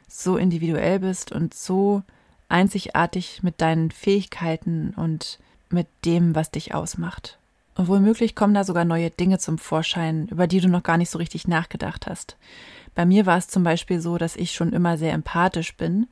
so 0.09 0.37
individuell 0.37 0.99
bist 0.99 1.30
und 1.30 1.54
so 1.54 2.02
einzigartig 2.49 3.42
mit 3.44 3.61
deinen 3.61 3.92
Fähigkeiten 3.92 4.94
und 4.97 5.38
mit 5.71 5.87
dem, 6.04 6.35
was 6.35 6.50
dich 6.50 6.75
ausmacht. 6.75 7.38
Und 7.76 7.87
womöglich 7.87 8.35
kommen 8.35 8.52
da 8.52 8.64
sogar 8.64 8.85
neue 8.85 9.11
Dinge 9.11 9.38
zum 9.38 9.59
Vorschein, 9.59 10.26
über 10.28 10.49
die 10.49 10.61
du 10.61 10.68
noch 10.68 10.82
gar 10.82 10.99
nicht 10.99 11.09
so 11.09 11.18
richtig 11.18 11.47
nachgedacht 11.47 12.06
hast. 12.06 12.37
Bei 12.94 13.06
mir 13.06 13.25
war 13.25 13.38
es 13.38 13.47
zum 13.47 13.62
Beispiel 13.62 14.00
so, 14.00 14.18
dass 14.18 14.37
ich 14.37 14.52
schon 14.52 14.73
immer 14.73 14.99
sehr 14.99 15.12
empathisch 15.12 15.76
bin 15.76 16.09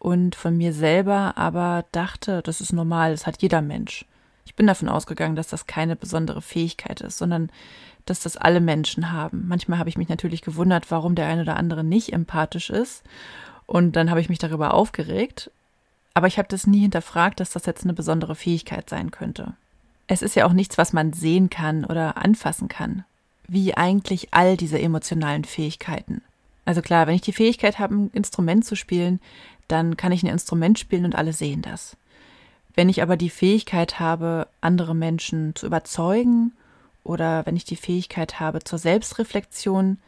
und 0.00 0.34
von 0.34 0.56
mir 0.56 0.72
selber 0.72 1.38
aber 1.38 1.84
dachte, 1.92 2.42
das 2.42 2.60
ist 2.60 2.72
normal, 2.72 3.12
das 3.12 3.26
hat 3.26 3.40
jeder 3.40 3.62
Mensch. 3.62 4.04
Ich 4.44 4.56
bin 4.56 4.66
davon 4.66 4.88
ausgegangen, 4.88 5.36
dass 5.36 5.48
das 5.48 5.66
keine 5.66 5.94
besondere 5.94 6.42
Fähigkeit 6.42 7.00
ist, 7.00 7.18
sondern 7.18 7.50
dass 8.10 8.20
das 8.20 8.36
alle 8.36 8.60
Menschen 8.60 9.12
haben. 9.12 9.46
Manchmal 9.48 9.78
habe 9.78 9.88
ich 9.88 9.98
mich 9.98 10.08
natürlich 10.08 10.42
gewundert, 10.42 10.90
warum 10.90 11.14
der 11.14 11.26
eine 11.26 11.42
oder 11.42 11.56
andere 11.56 11.84
nicht 11.84 12.12
empathisch 12.12 12.70
ist. 12.70 13.02
Und 13.66 13.96
dann 13.96 14.10
habe 14.10 14.20
ich 14.20 14.28
mich 14.28 14.38
darüber 14.38 14.74
aufgeregt. 14.74 15.50
Aber 16.14 16.26
ich 16.26 16.38
habe 16.38 16.48
das 16.48 16.66
nie 16.66 16.80
hinterfragt, 16.80 17.40
dass 17.40 17.50
das 17.50 17.66
jetzt 17.66 17.84
eine 17.84 17.92
besondere 17.92 18.34
Fähigkeit 18.34 18.88
sein 18.88 19.10
könnte. 19.10 19.52
Es 20.06 20.22
ist 20.22 20.34
ja 20.36 20.46
auch 20.46 20.52
nichts, 20.52 20.78
was 20.78 20.92
man 20.92 21.12
sehen 21.12 21.50
kann 21.50 21.84
oder 21.84 22.16
anfassen 22.16 22.68
kann. 22.68 23.04
Wie 23.46 23.76
eigentlich 23.76 24.28
all 24.32 24.56
diese 24.56 24.80
emotionalen 24.80 25.44
Fähigkeiten. 25.44 26.22
Also 26.64 26.82
klar, 26.82 27.06
wenn 27.06 27.14
ich 27.14 27.22
die 27.22 27.32
Fähigkeit 27.32 27.78
habe, 27.78 27.94
ein 27.94 28.10
Instrument 28.12 28.64
zu 28.64 28.74
spielen, 28.74 29.20
dann 29.68 29.96
kann 29.96 30.12
ich 30.12 30.22
ein 30.22 30.32
Instrument 30.32 30.78
spielen 30.78 31.04
und 31.04 31.14
alle 31.14 31.32
sehen 31.32 31.62
das. 31.62 31.96
Wenn 32.74 32.88
ich 32.88 33.02
aber 33.02 33.16
die 33.16 33.30
Fähigkeit 33.30 34.00
habe, 34.00 34.48
andere 34.60 34.94
Menschen 34.94 35.54
zu 35.54 35.66
überzeugen 35.66 36.52
oder 37.08 37.46
wenn 37.46 37.56
ich 37.56 37.64
die 37.64 37.76
Fähigkeit 37.76 38.38
habe 38.38 38.62
zur 38.62 38.78
Selbstreflexion, 38.78 39.98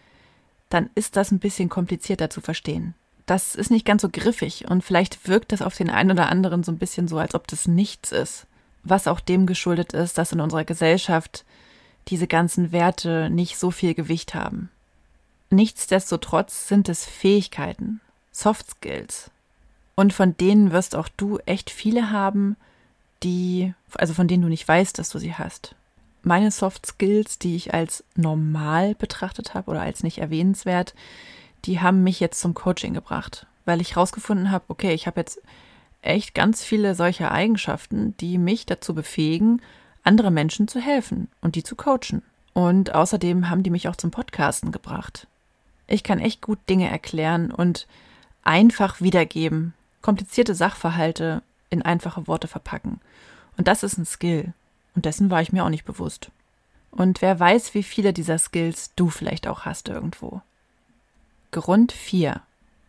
dann 0.68 0.90
ist 0.94 1.16
das 1.16 1.30
ein 1.32 1.38
bisschen 1.40 1.68
komplizierter 1.68 2.30
zu 2.30 2.40
verstehen. 2.40 2.94
Das 3.26 3.54
ist 3.54 3.70
nicht 3.70 3.86
ganz 3.86 4.02
so 4.02 4.08
griffig 4.10 4.68
und 4.68 4.84
vielleicht 4.84 5.28
wirkt 5.28 5.52
das 5.52 5.62
auf 5.62 5.76
den 5.76 5.90
einen 5.90 6.12
oder 6.12 6.28
anderen 6.28 6.62
so 6.62 6.72
ein 6.72 6.78
bisschen 6.78 7.08
so, 7.08 7.18
als 7.18 7.34
ob 7.34 7.46
das 7.48 7.66
nichts 7.66 8.12
ist. 8.12 8.46
was 8.82 9.06
auch 9.06 9.20
dem 9.20 9.44
geschuldet 9.46 9.92
ist, 9.92 10.16
dass 10.16 10.32
in 10.32 10.40
unserer 10.40 10.64
Gesellschaft 10.64 11.44
diese 12.08 12.26
ganzen 12.26 12.72
Werte 12.72 13.28
nicht 13.28 13.58
so 13.58 13.70
viel 13.70 13.92
Gewicht 13.92 14.34
haben. 14.34 14.70
Nichtsdestotrotz 15.50 16.66
sind 16.66 16.88
es 16.88 17.04
Fähigkeiten, 17.04 18.00
Soft 18.32 18.70
Skills. 18.70 19.30
Und 19.96 20.14
von 20.14 20.34
denen 20.36 20.72
wirst 20.72 20.96
auch 20.96 21.08
du 21.08 21.38
echt 21.44 21.68
viele 21.68 22.10
haben, 22.10 22.56
die, 23.22 23.74
also 23.94 24.14
von 24.14 24.28
denen 24.28 24.42
du 24.42 24.48
nicht 24.48 24.66
weißt, 24.66 24.98
dass 24.98 25.10
du 25.10 25.18
sie 25.18 25.34
hast. 25.34 25.74
Meine 26.22 26.50
Soft 26.50 26.86
Skills, 26.86 27.38
die 27.38 27.56
ich 27.56 27.72
als 27.72 28.04
normal 28.14 28.94
betrachtet 28.94 29.54
habe 29.54 29.70
oder 29.70 29.82
als 29.82 30.02
nicht 30.02 30.18
erwähnenswert, 30.18 30.94
die 31.64 31.80
haben 31.80 32.02
mich 32.02 32.20
jetzt 32.20 32.40
zum 32.40 32.54
Coaching 32.54 32.94
gebracht, 32.94 33.46
weil 33.64 33.80
ich 33.80 33.96
herausgefunden 33.96 34.50
habe, 34.50 34.64
okay, 34.68 34.92
ich 34.92 35.06
habe 35.06 35.20
jetzt 35.20 35.40
echt 36.02 36.34
ganz 36.34 36.64
viele 36.64 36.94
solcher 36.94 37.30
Eigenschaften, 37.30 38.16
die 38.18 38.38
mich 38.38 38.66
dazu 38.66 38.94
befähigen, 38.94 39.60
andere 40.02 40.30
Menschen 40.30 40.68
zu 40.68 40.80
helfen 40.80 41.28
und 41.40 41.56
die 41.56 41.62
zu 41.62 41.76
coachen. 41.76 42.22
Und 42.52 42.94
außerdem 42.94 43.48
haben 43.48 43.62
die 43.62 43.70
mich 43.70 43.88
auch 43.88 43.96
zum 43.96 44.10
Podcasten 44.10 44.72
gebracht. 44.72 45.26
Ich 45.86 46.02
kann 46.02 46.18
echt 46.18 46.40
gut 46.40 46.58
Dinge 46.68 46.88
erklären 46.88 47.50
und 47.50 47.86
einfach 48.42 49.00
wiedergeben, 49.00 49.74
komplizierte 50.02 50.54
Sachverhalte 50.54 51.42
in 51.68 51.82
einfache 51.82 52.26
Worte 52.26 52.48
verpacken. 52.48 53.00
Und 53.56 53.68
das 53.68 53.82
ist 53.82 53.98
ein 53.98 54.06
Skill. 54.06 54.52
Und 54.94 55.04
dessen 55.04 55.30
war 55.30 55.42
ich 55.42 55.52
mir 55.52 55.64
auch 55.64 55.70
nicht 55.70 55.84
bewusst. 55.84 56.30
Und 56.90 57.22
wer 57.22 57.38
weiß, 57.38 57.74
wie 57.74 57.82
viele 57.82 58.12
dieser 58.12 58.38
Skills 58.38 58.92
du 58.96 59.10
vielleicht 59.10 59.46
auch 59.46 59.64
hast 59.64 59.88
irgendwo. 59.88 60.42
Grund 61.52 61.92
4. 61.92 62.40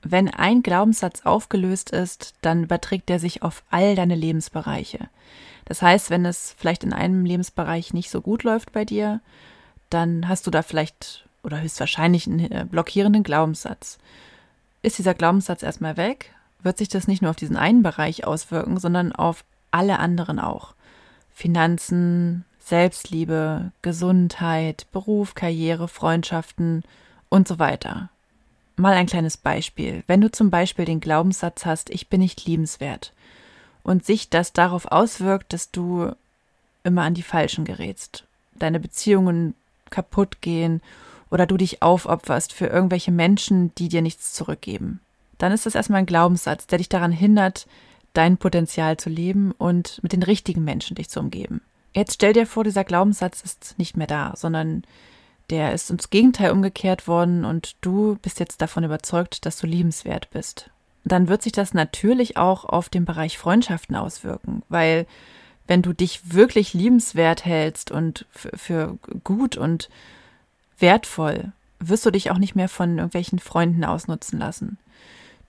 Wenn 0.04 0.30
ein 0.30 0.64
Glaubenssatz 0.64 1.22
aufgelöst 1.26 1.92
ist, 1.92 2.34
dann 2.42 2.64
überträgt 2.64 3.10
er 3.10 3.20
sich 3.20 3.44
auf 3.44 3.64
all 3.70 3.96
deine 3.96 4.16
Lebensbereiche. 4.16 5.10
Das 5.66 5.82
heißt, 5.82 6.10
wenn 6.10 6.26
es 6.26 6.56
vielleicht 6.58 6.84
in 6.84 6.94
einem 6.94 7.24
Lebensbereich 7.26 7.94
nicht 7.94 8.10
so 8.10 8.22
gut 8.22 8.44
läuft 8.44 8.72
bei 8.74 8.84
dir, 8.84 9.22
dann 9.90 10.28
hast 10.28 10.48
du 10.48 10.52
da 10.52 10.64
vielleicht 10.64 11.28
oder 11.44 11.62
höchstwahrscheinlich 11.62 12.28
einen 12.28 12.52
äh, 12.52 12.66
blockierenden 12.70 13.24
Glaubenssatz. 13.24 13.98
Ist 14.82 14.98
dieser 14.98 15.14
Glaubenssatz 15.14 15.64
erstmal 15.64 15.98
weg, 15.98 16.34
wird 16.64 16.78
sich 16.78 16.90
das 16.90 17.08
nicht 17.08 17.22
nur 17.22 17.32
auf 17.32 17.36
diesen 17.36 17.58
einen 17.58 17.84
Bereich 17.84 18.26
auswirken, 18.26 18.80
sondern 18.80 19.12
auf 19.12 19.44
alle 19.72 20.00
anderen 20.00 20.40
auch. 20.40 20.74
Finanzen, 21.42 22.46
Selbstliebe, 22.60 23.72
Gesundheit, 23.82 24.86
Beruf, 24.92 25.34
Karriere, 25.34 25.88
Freundschaften 25.88 26.84
und 27.30 27.48
so 27.48 27.58
weiter. 27.58 28.10
Mal 28.76 28.94
ein 28.94 29.08
kleines 29.08 29.38
Beispiel. 29.38 30.04
Wenn 30.06 30.22
du 30.22 30.30
zum 30.30 30.52
Beispiel 30.52 30.86
den 30.86 31.00
Glaubenssatz 31.00 31.66
hast, 31.66 31.90
ich 31.90 32.10
bin 32.10 32.22
nicht 32.22 32.46
liebenswert 32.46 33.12
und 33.82 34.06
sich 34.06 34.30
das 34.30 34.54
darauf 34.54 34.86
auswirkt, 34.86 35.52
dass 35.52 35.72
du 35.72 36.12
immer 36.84 37.02
an 37.02 37.16
die 37.16 37.24
Falschen 37.24 37.66
gerätst, 37.66 38.24
deine 38.54 38.80
Beziehungen 38.80 39.56
kaputt 39.90 40.42
gehen 40.42 40.80
oder 41.32 41.48
du 41.48 41.58
dich 41.58 41.82
aufopferst 41.82 42.54
für 42.54 42.68
irgendwelche 42.68 43.12
Menschen, 43.12 43.74
die 43.80 43.90
dir 43.90 44.04
nichts 44.04 44.34
zurückgeben, 44.34 45.00
dann 45.40 45.52
ist 45.52 45.66
das 45.66 45.74
erstmal 45.74 46.02
ein 46.02 46.06
Glaubenssatz, 46.06 46.68
der 46.68 46.78
dich 46.78 46.90
daran 46.90 47.12
hindert, 47.12 47.66
dein 48.14 48.38
Potenzial 48.38 48.98
zu 48.98 49.10
leben 49.10 49.52
und 49.58 50.00
mit 50.04 50.14
den 50.14 50.24
richtigen 50.24 50.64
Menschen 50.64 50.96
dich 50.96 51.10
zu 51.10 51.20
umgeben. 51.20 51.62
Jetzt 51.94 52.14
stell 52.16 52.34
dir 52.34 52.46
vor, 52.46 52.64
dieser 52.64 52.84
Glaubenssatz 52.84 53.42
ist 53.42 53.76
nicht 53.78 53.98
mehr 53.98 54.08
da, 54.08 54.34
sondern 54.36 54.84
der 55.50 55.74
ist 55.74 55.90
ins 55.92 56.10
Gegenteil 56.10 56.52
umgekehrt 56.52 57.08
worden 57.08 57.44
und 57.44 57.76
du 57.82 58.18
bist 58.22 58.40
jetzt 58.40 58.62
davon 58.62 58.84
überzeugt, 58.84 59.46
dass 59.46 59.58
du 59.58 59.68
liebenswert 59.68 60.30
bist. 60.32 60.70
Dann 61.04 61.28
wird 61.28 61.42
sich 61.42 61.52
das 61.52 61.74
natürlich 61.74 62.38
auch 62.38 62.64
auf 62.64 62.88
den 62.88 63.06
Bereich 63.06 63.38
Freundschaften 63.38 63.96
auswirken, 63.96 64.64
weil 64.70 65.06
wenn 65.68 65.82
du 65.82 65.94
dich 65.94 66.34
wirklich 66.34 66.74
liebenswert 66.74 67.46
hältst 67.46 67.92
und 67.92 68.26
für 68.34 68.98
gut 69.24 69.58
und 69.58 69.90
wertvoll, 70.80 71.52
wirst 71.80 72.06
du 72.06 72.12
dich 72.12 72.32
auch 72.32 72.38
nicht 72.38 72.56
mehr 72.56 72.70
von 72.70 72.98
irgendwelchen 72.98 73.40
Freunden 73.40 73.84
ausnutzen 73.84 74.40
lassen. 74.40 74.78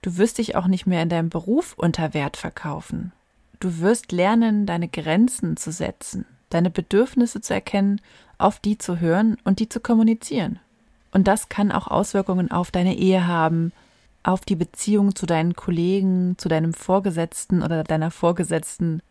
Du 0.03 0.17
wirst 0.17 0.37
dich 0.37 0.55
auch 0.55 0.67
nicht 0.67 0.85
mehr 0.85 1.01
in 1.01 1.07
deinem 1.07 1.29
Beruf 1.29 1.73
unter 1.77 2.13
Wert 2.13 2.35
verkaufen. 2.35 3.13
Du 3.61 3.79
wirst 3.79 4.11
lernen, 4.11 4.65
deine 4.65 4.89
Grenzen 4.89 5.55
zu 5.55 5.71
setzen, 5.71 6.25
deine 6.49 6.69
Bedürfnisse 6.69 7.39
zu 7.39 7.53
erkennen, 7.53 8.01
auf 8.37 8.59
die 8.59 8.77
zu 8.77 8.99
hören 8.99 9.37
und 9.45 9.59
die 9.59 9.69
zu 9.69 9.79
kommunizieren. 9.79 10.59
Und 11.11 11.29
das 11.29 11.47
kann 11.47 11.71
auch 11.71 11.87
Auswirkungen 11.87 12.51
auf 12.51 12.69
deine 12.69 12.97
Ehe 12.97 13.25
haben, 13.27 13.71
auf 14.23 14.41
die 14.41 14.57
Beziehung 14.57 15.15
zu 15.15 15.25
deinen 15.25 15.55
Kollegen, 15.55 16.35
zu 16.37 16.49
deinem 16.49 16.73
Vorgesetzten 16.73 17.63
oder 17.63 17.85
deiner 17.85 18.11
Vorgesetzten 18.11 19.01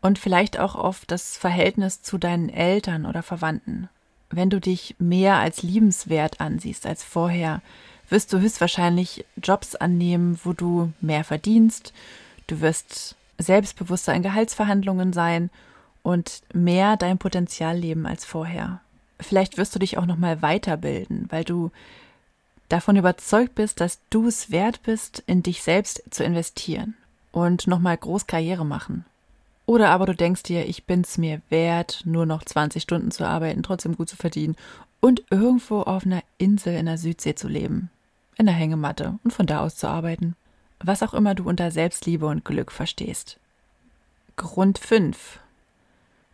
und 0.00 0.18
vielleicht 0.18 0.58
auch 0.58 0.76
auf 0.76 1.04
das 1.04 1.36
Verhältnis 1.36 2.00
zu 2.00 2.16
deinen 2.16 2.48
Eltern 2.48 3.04
oder 3.04 3.22
Verwandten. 3.22 3.90
Wenn 4.30 4.48
du 4.48 4.60
dich 4.60 4.96
mehr 4.98 5.36
als 5.36 5.62
liebenswert 5.62 6.40
ansiehst 6.40 6.86
als 6.86 7.04
vorher, 7.04 7.60
wirst 8.08 8.32
du 8.32 8.40
höchstwahrscheinlich 8.40 9.24
Jobs 9.42 9.74
annehmen, 9.74 10.38
wo 10.44 10.52
du 10.52 10.92
mehr 11.00 11.24
verdienst. 11.24 11.92
Du 12.46 12.60
wirst 12.60 13.16
selbstbewusster 13.38 14.14
in 14.14 14.22
Gehaltsverhandlungen 14.22 15.12
sein 15.12 15.50
und 16.02 16.42
mehr 16.52 16.96
dein 16.96 17.18
Potenzial 17.18 17.76
leben 17.76 18.06
als 18.06 18.24
vorher. 18.24 18.80
Vielleicht 19.20 19.58
wirst 19.58 19.74
du 19.74 19.78
dich 19.78 19.98
auch 19.98 20.06
noch 20.06 20.16
mal 20.16 20.42
weiterbilden, 20.42 21.26
weil 21.30 21.44
du 21.44 21.70
davon 22.68 22.96
überzeugt 22.96 23.54
bist, 23.54 23.80
dass 23.80 23.98
du 24.10 24.26
es 24.26 24.50
wert 24.50 24.82
bist, 24.82 25.22
in 25.26 25.42
dich 25.42 25.62
selbst 25.62 26.02
zu 26.10 26.24
investieren 26.24 26.94
und 27.32 27.66
noch 27.66 27.78
mal 27.78 27.96
groß 27.96 28.26
Karriere 28.26 28.64
machen. 28.64 29.04
Oder 29.66 29.90
aber 29.90 30.06
du 30.06 30.14
denkst 30.14 30.44
dir, 30.44 30.66
ich 30.66 30.84
bin's 30.84 31.18
mir 31.18 31.42
wert, 31.50 32.02
nur 32.04 32.24
noch 32.24 32.42
20 32.42 32.82
Stunden 32.82 33.10
zu 33.10 33.26
arbeiten, 33.26 33.62
trotzdem 33.62 33.96
gut 33.96 34.08
zu 34.08 34.16
verdienen 34.16 34.56
und 35.00 35.24
irgendwo 35.30 35.82
auf 35.82 36.06
einer 36.06 36.22
Insel 36.38 36.74
in 36.74 36.86
der 36.86 36.98
Südsee 36.98 37.34
zu 37.34 37.48
leben 37.48 37.90
in 38.38 38.46
der 38.46 38.54
Hängematte 38.54 39.18
und 39.24 39.32
von 39.32 39.46
da 39.46 39.60
aus 39.60 39.76
zu 39.76 39.88
arbeiten. 39.88 40.34
Was 40.80 41.02
auch 41.02 41.12
immer 41.12 41.34
du 41.34 41.48
unter 41.48 41.70
Selbstliebe 41.70 42.26
und 42.26 42.44
Glück 42.44 42.72
verstehst. 42.72 43.38
Grund 44.36 44.78
5. 44.78 45.40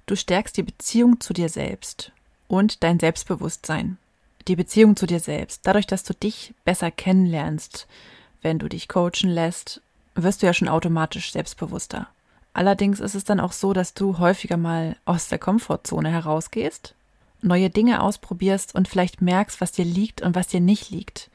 Du 0.07 0.15
stärkst 0.15 0.57
die 0.57 0.63
Beziehung 0.63 1.21
zu 1.21 1.33
dir 1.33 1.49
selbst 1.49 2.13
und 2.47 2.83
dein 2.83 3.01
Selbstbewusstsein. 3.01 3.97
Die 4.47 4.57
Beziehung 4.57 4.97
zu 4.97 5.07
dir 5.07 5.21
selbst. 5.21 5.63
Dadurch, 5.65 5.87
dass 5.87 6.05
du 6.05 6.13
dich 6.13 6.53
besser 6.67 6.91
kennenlernst, 6.91 7.87
wenn 8.43 8.59
du 8.59 8.69
dich 8.69 8.89
coachen 8.89 9.31
lässt, 9.31 9.81
wirst 10.15 10.43
du 10.43 10.47
ja 10.47 10.53
schon 10.53 10.69
automatisch 10.69 11.33
selbstbewusster. 11.33 12.09
Allerdings 12.53 13.01
ist 13.01 13.15
es 13.15 13.25
dann 13.25 13.41
auch 13.41 13.53
so, 13.53 13.73
dass 13.73 13.95
du 13.95 14.19
häufiger 14.19 14.59
mal 14.59 14.97
aus 15.07 15.29
der 15.29 15.39
Komfortzone 15.39 16.11
herausgehst, 16.11 16.95
neue 17.41 17.71
Dinge 17.71 18.03
ausprobierst 18.03 18.75
und 18.75 18.87
vielleicht 18.87 19.23
merkst, 19.23 19.61
was 19.61 19.73
dir 19.73 19.85
liegt 19.85 20.21
und 20.21 20.35
was 20.35 20.49
dir 20.49 20.61
nicht 20.61 20.91
liegt. 20.91 21.31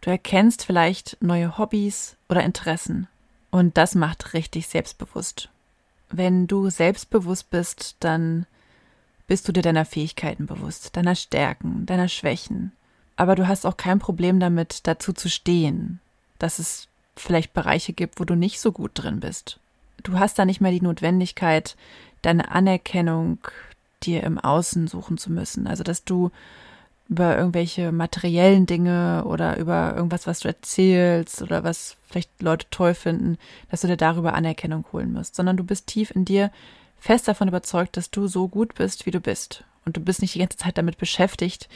Du 0.00 0.10
erkennst 0.10 0.64
vielleicht 0.64 1.16
neue 1.20 1.58
Hobbys 1.58 2.16
oder 2.28 2.44
Interessen. 2.44 3.08
Und 3.50 3.76
das 3.76 3.94
macht 3.94 4.34
richtig 4.34 4.66
selbstbewusst. 4.68 5.48
Wenn 6.10 6.46
du 6.46 6.70
selbstbewusst 6.70 7.50
bist, 7.50 7.96
dann 8.00 8.46
bist 9.26 9.48
du 9.48 9.52
dir 9.52 9.62
deiner 9.62 9.84
Fähigkeiten 9.84 10.46
bewusst, 10.46 10.96
deiner 10.96 11.14
Stärken, 11.14 11.86
deiner 11.86 12.08
Schwächen. 12.08 12.72
Aber 13.16 13.34
du 13.34 13.48
hast 13.48 13.66
auch 13.66 13.76
kein 13.76 13.98
Problem 13.98 14.38
damit, 14.38 14.86
dazu 14.86 15.12
zu 15.12 15.28
stehen, 15.28 16.00
dass 16.38 16.58
es 16.58 16.86
vielleicht 17.16 17.54
Bereiche 17.54 17.92
gibt, 17.92 18.20
wo 18.20 18.24
du 18.24 18.34
nicht 18.34 18.60
so 18.60 18.72
gut 18.72 18.92
drin 18.94 19.20
bist. 19.20 19.58
Du 20.02 20.18
hast 20.18 20.38
da 20.38 20.44
nicht 20.44 20.60
mehr 20.60 20.70
die 20.70 20.82
Notwendigkeit, 20.82 21.76
deine 22.22 22.50
Anerkennung 22.52 23.38
dir 24.02 24.22
im 24.22 24.38
Außen 24.38 24.86
suchen 24.86 25.18
zu 25.18 25.32
müssen. 25.32 25.66
Also, 25.66 25.82
dass 25.82 26.04
du 26.04 26.30
über 27.08 27.36
irgendwelche 27.36 27.92
materiellen 27.92 28.66
Dinge 28.66 29.24
oder 29.26 29.58
über 29.58 29.94
irgendwas, 29.94 30.26
was 30.26 30.40
du 30.40 30.48
erzählst 30.48 31.40
oder 31.40 31.62
was 31.62 31.96
vielleicht 32.08 32.42
Leute 32.42 32.66
toll 32.70 32.94
finden, 32.94 33.38
dass 33.70 33.82
du 33.82 33.86
dir 33.86 33.96
darüber 33.96 34.34
Anerkennung 34.34 34.84
holen 34.92 35.12
musst, 35.12 35.36
sondern 35.36 35.56
du 35.56 35.64
bist 35.64 35.86
tief 35.86 36.10
in 36.10 36.24
dir 36.24 36.50
fest 36.98 37.28
davon 37.28 37.48
überzeugt, 37.48 37.96
dass 37.96 38.10
du 38.10 38.26
so 38.26 38.48
gut 38.48 38.74
bist, 38.74 39.06
wie 39.06 39.12
du 39.12 39.20
bist. 39.20 39.64
Und 39.84 39.96
du 39.96 40.00
bist 40.00 40.20
nicht 40.20 40.34
die 40.34 40.40
ganze 40.40 40.56
Zeit 40.56 40.78
damit 40.78 40.98
beschäftigt, 40.98 41.68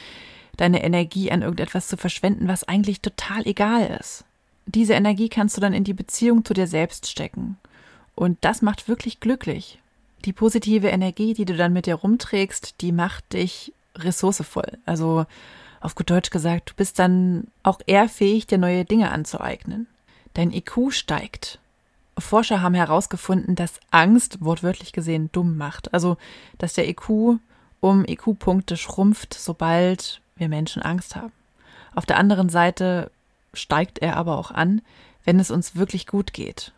deine 0.56 0.82
Energie 0.82 1.30
an 1.30 1.42
irgendetwas 1.42 1.86
zu 1.86 1.96
verschwenden, 1.96 2.48
was 2.48 2.64
eigentlich 2.64 3.00
total 3.00 3.46
egal 3.46 3.96
ist. 4.00 4.24
Diese 4.66 4.94
Energie 4.94 5.28
kannst 5.28 5.56
du 5.56 5.60
dann 5.60 5.72
in 5.72 5.84
die 5.84 5.94
Beziehung 5.94 6.44
zu 6.44 6.54
dir 6.54 6.66
selbst 6.66 7.08
stecken. 7.08 7.56
Und 8.16 8.38
das 8.40 8.62
macht 8.62 8.88
wirklich 8.88 9.20
glücklich. 9.20 9.78
Die 10.24 10.32
positive 10.32 10.88
Energie, 10.88 11.34
die 11.34 11.44
du 11.44 11.56
dann 11.56 11.72
mit 11.72 11.86
dir 11.86 11.94
rumträgst, 11.94 12.80
die 12.80 12.92
macht 12.92 13.32
dich 13.32 13.72
ressourcevoll. 14.04 14.78
Also 14.86 15.26
auf 15.80 15.94
gut 15.94 16.10
Deutsch 16.10 16.30
gesagt, 16.30 16.70
du 16.70 16.74
bist 16.74 16.98
dann 16.98 17.48
auch 17.62 17.80
eher 17.86 18.08
fähig, 18.08 18.46
dir 18.46 18.58
neue 18.58 18.84
Dinge 18.84 19.10
anzueignen. 19.10 19.86
Dein 20.34 20.52
IQ 20.52 20.92
steigt. 20.92 21.58
Forscher 22.18 22.60
haben 22.60 22.74
herausgefunden, 22.74 23.54
dass 23.54 23.80
Angst 23.90 24.44
wortwörtlich 24.44 24.92
gesehen 24.92 25.30
dumm 25.32 25.56
macht. 25.56 25.94
Also, 25.94 26.18
dass 26.58 26.74
der 26.74 26.88
IQ 26.88 27.38
um 27.80 28.04
IQ-Punkte 28.04 28.76
schrumpft, 28.76 29.34
sobald 29.34 30.20
wir 30.36 30.48
Menschen 30.48 30.82
Angst 30.82 31.16
haben. 31.16 31.32
Auf 31.94 32.06
der 32.06 32.18
anderen 32.18 32.50
Seite 32.50 33.10
steigt 33.54 34.00
er 34.00 34.16
aber 34.16 34.38
auch 34.38 34.50
an, 34.50 34.82
wenn 35.24 35.40
es 35.40 35.50
uns 35.50 35.76
wirklich 35.76 36.06
gut 36.06 36.32
geht. 36.32 36.72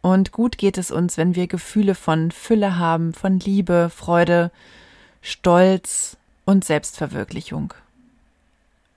Und 0.00 0.32
gut 0.32 0.58
geht 0.58 0.78
es 0.78 0.90
uns, 0.90 1.16
wenn 1.16 1.34
wir 1.34 1.46
Gefühle 1.46 1.94
von 1.94 2.30
Fülle 2.30 2.78
haben, 2.78 3.14
von 3.14 3.40
Liebe, 3.40 3.90
Freude, 3.94 4.50
Stolz 5.22 6.16
und 6.44 6.64
Selbstverwirklichung. 6.64 7.74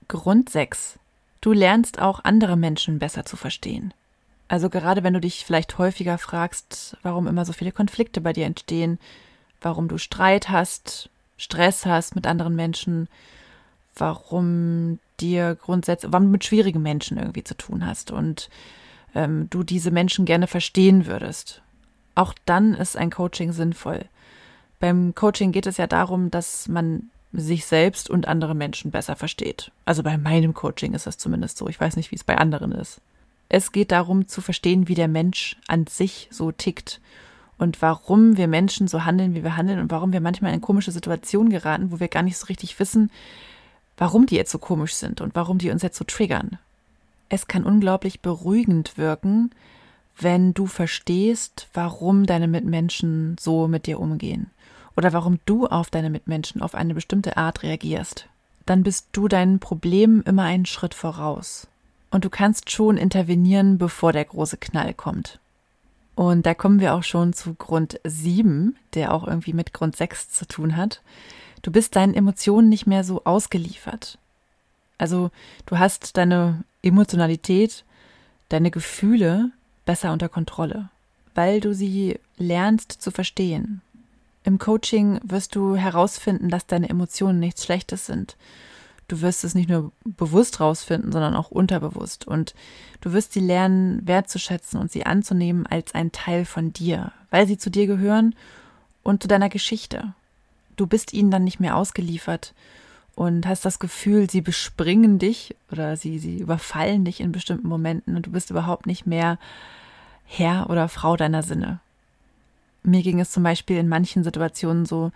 Grund 0.08 0.50
6. 0.50 1.00
Du 1.42 1.52
lernst 1.52 2.00
auch 2.00 2.24
andere 2.24 2.58
Menschen 2.58 3.00
besser 3.00 3.26
zu 3.26 3.38
verstehen. 3.38 3.94
Also 4.48 4.70
gerade 4.70 5.04
wenn 5.04 5.14
du 5.14 5.20
dich 5.20 5.46
vielleicht 5.46 5.78
häufiger 5.78 6.18
fragst, 6.18 6.98
warum 7.04 7.28
immer 7.28 7.46
so 7.46 7.54
viele 7.54 7.72
Konflikte 7.72 8.22
bei 8.22 8.34
dir 8.34 8.46
entstehen, 8.46 8.98
warum 9.62 9.88
du 9.88 9.98
Streit 9.98 10.50
hast, 10.50 11.10
Stress 11.38 11.86
hast 11.86 12.16
mit 12.16 12.26
anderen 12.26 12.56
Menschen, 12.56 13.10
warum 13.96 15.00
dir 15.20 15.56
grundsätzlich, 15.56 16.12
warum 16.12 16.28
du 16.28 16.32
mit 16.32 16.46
schwierigen 16.46 16.82
Menschen 16.82 17.18
irgendwie 17.18 17.44
zu 17.44 17.56
tun 17.56 17.86
hast 17.86 18.12
und 18.12 18.50
ähm, 19.16 19.50
du 19.50 19.64
diese 19.64 19.92
Menschen 19.92 20.26
gerne 20.26 20.48
verstehen 20.48 21.06
würdest. 21.06 21.62
Auch 22.16 22.34
dann 22.46 22.74
ist 22.74 22.98
ein 22.98 23.12
Coaching 23.12 23.52
sinnvoll. 23.52 24.06
Beim 24.80 25.14
Coaching 25.16 25.52
geht 25.52 25.68
es 25.68 25.78
ja 25.78 25.88
darum, 25.88 26.32
dass 26.32 26.68
man 26.68 27.10
sich 27.34 27.66
selbst 27.66 28.10
und 28.10 28.28
andere 28.28 28.56
Menschen 28.56 28.92
besser 28.92 29.16
versteht. 29.16 29.72
Also 29.86 30.04
bei 30.04 30.18
meinem 30.18 30.54
Coaching 30.54 30.94
ist 30.94 31.08
das 31.08 31.18
zumindest 31.18 31.58
so. 31.58 31.68
Ich 31.68 31.80
weiß 31.80 31.96
nicht, 31.96 32.12
wie 32.12 32.16
es 32.16 32.24
bei 32.24 32.38
anderen 32.38 32.72
ist. 32.72 33.02
Es 33.50 33.72
geht 33.72 33.92
darum 33.92 34.28
zu 34.28 34.42
verstehen, 34.42 34.88
wie 34.88 34.96
der 34.96 35.08
Mensch 35.08 35.58
an 35.68 35.88
sich 35.88 36.28
so 36.32 36.52
tickt 36.52 37.00
und 37.58 37.82
warum 37.82 38.38
wir 38.38 38.48
Menschen 38.48 38.88
so 38.88 39.06
handeln, 39.06 39.36
wie 39.36 39.44
wir 39.44 39.58
handeln 39.58 39.80
und 39.80 39.92
warum 39.92 40.14
wir 40.14 40.22
manchmal 40.22 40.54
in 40.54 40.62
komische 40.62 40.92
Situationen 40.92 41.52
geraten, 41.52 41.92
wo 41.92 42.00
wir 42.00 42.08
gar 42.08 42.24
nicht 42.24 42.38
so 42.38 42.48
richtig 42.48 42.80
wissen, 42.80 43.10
warum 43.98 44.26
die 44.26 44.36
jetzt 44.36 44.52
so 44.52 44.60
komisch 44.60 44.96
sind 44.96 45.22
und 45.22 45.36
warum 45.36 45.58
die 45.58 45.72
uns 45.72 45.82
jetzt 45.82 45.98
so 45.98 46.04
triggern. 46.04 46.60
Es 47.30 47.48
kann 47.48 47.64
unglaublich 47.64 48.22
beruhigend 48.22 48.98
wirken, 48.98 49.52
wenn 50.20 50.54
du 50.54 50.66
verstehst, 50.66 51.68
warum 51.74 52.26
deine 52.26 52.48
Mitmenschen 52.48 53.36
so 53.40 53.68
mit 53.68 53.86
dir 53.86 54.00
umgehen 54.00 54.50
oder 54.98 55.14
warum 55.14 55.40
du 55.46 55.68
auf 55.68 55.90
deine 55.90 56.10
Mitmenschen 56.10 56.62
auf 56.62 56.76
eine 56.76 56.96
bestimmte 56.96 57.38
Art 57.38 57.64
reagierst. 57.64 58.28
Dann 58.66 58.84
bist 58.84 59.08
du 59.14 59.30
deinen 59.30 59.60
Problemen 59.60 60.24
immer 60.24 60.44
einen 60.44 60.66
Schritt 60.66 60.94
voraus 60.94 61.68
und 62.10 62.26
du 62.26 62.30
kannst 62.30 62.72
schon 62.72 62.98
intervenieren, 62.98 63.78
bevor 63.78 64.12
der 64.12 64.26
große 64.26 64.58
Knall 64.58 64.94
kommt. 64.94 65.40
Und 66.16 66.46
da 66.48 66.56
kommen 66.56 66.80
wir 66.80 66.96
auch 66.96 67.04
schon 67.04 67.34
zu 67.34 67.54
Grund 67.54 68.00
7, 68.04 68.76
der 68.96 69.14
auch 69.14 69.28
irgendwie 69.28 69.54
mit 69.54 69.72
Grund 69.72 69.96
6 69.96 70.32
zu 70.32 70.48
tun 70.48 70.76
hat. 70.76 71.02
Du 71.62 71.72
bist 71.72 71.96
deinen 71.96 72.16
Emotionen 72.16 72.70
nicht 72.70 72.88
mehr 72.88 73.04
so 73.04 73.24
ausgeliefert. 73.24 74.18
Also 74.98 75.30
du 75.68 75.78
hast 75.78 76.18
deine 76.18 76.64
Emotionalität, 76.82 77.86
deine 78.50 78.72
Gefühle 78.72 79.52
besser 79.86 80.12
unter 80.12 80.28
Kontrolle, 80.28 80.90
weil 81.36 81.62
du 81.62 81.76
sie 81.76 82.20
lernst 82.38 82.94
zu 82.94 83.12
verstehen. 83.12 83.82
Im 84.48 84.58
Coaching 84.58 85.20
wirst 85.24 85.56
du 85.56 85.76
herausfinden, 85.76 86.50
dass 86.50 86.66
deine 86.66 86.90
Emotionen 86.90 87.40
nichts 87.40 87.66
Schlechtes 87.66 88.06
sind 88.06 88.38
du 89.08 89.22
wirst 89.22 89.44
es 89.44 89.56
nicht 89.56 89.70
nur 89.70 89.92
bewusst 90.04 90.60
rausfinden, 90.60 91.12
sondern 91.12 91.36
auch 91.36 91.50
unterbewusst. 91.50 92.28
Und 92.28 92.54
du 93.02 93.14
wirst 93.14 93.34
sie 93.34 93.40
lernen, 93.40 94.06
wertzuschätzen 94.06 94.80
und 94.80 94.92
sie 94.92 95.06
anzunehmen 95.06 95.66
als 95.66 95.96
ein 95.96 96.12
Teil 96.12 96.46
von 96.46 96.74
dir, 96.74 97.12
weil 97.30 97.48
sie 97.48 97.58
zu 97.58 97.70
dir 97.70 97.88
gehören 97.88 98.36
und 99.04 99.22
zu 99.22 99.28
deiner 99.28 99.50
Geschichte. 99.50 100.14
Du 100.76 100.88
bist 100.88 101.14
ihnen 101.14 101.32
dann 101.32 101.44
nicht 101.44 101.60
mehr 101.60 101.76
ausgeliefert 101.76 102.54
und 103.16 103.48
hast 103.48 103.66
das 103.66 103.80
Gefühl, 103.80 104.30
sie 104.30 104.42
bespringen 104.42 105.18
dich 105.18 105.56
oder 105.72 105.98
sie, 105.98 106.20
sie 106.20 106.38
überfallen 106.38 107.06
dich 107.06 107.20
in 107.22 107.32
bestimmten 107.32 107.68
Momenten 107.68 108.16
und 108.16 108.28
du 108.28 108.32
bist 108.32 108.52
überhaupt 108.52 108.86
nicht 108.86 109.08
mehr 109.08 109.40
Herr 110.26 110.70
oder 110.70 110.90
Frau 110.90 111.16
deiner 111.16 111.42
Sinne. 111.42 111.80
Mir 112.88 113.04
ging 113.04 113.20
es 113.20 113.32
zum 113.32 113.44
Beispiel 113.44 113.78
in 113.78 113.90
manchen 113.90 114.24
Situationen 114.24 114.86
so, 114.86 115.12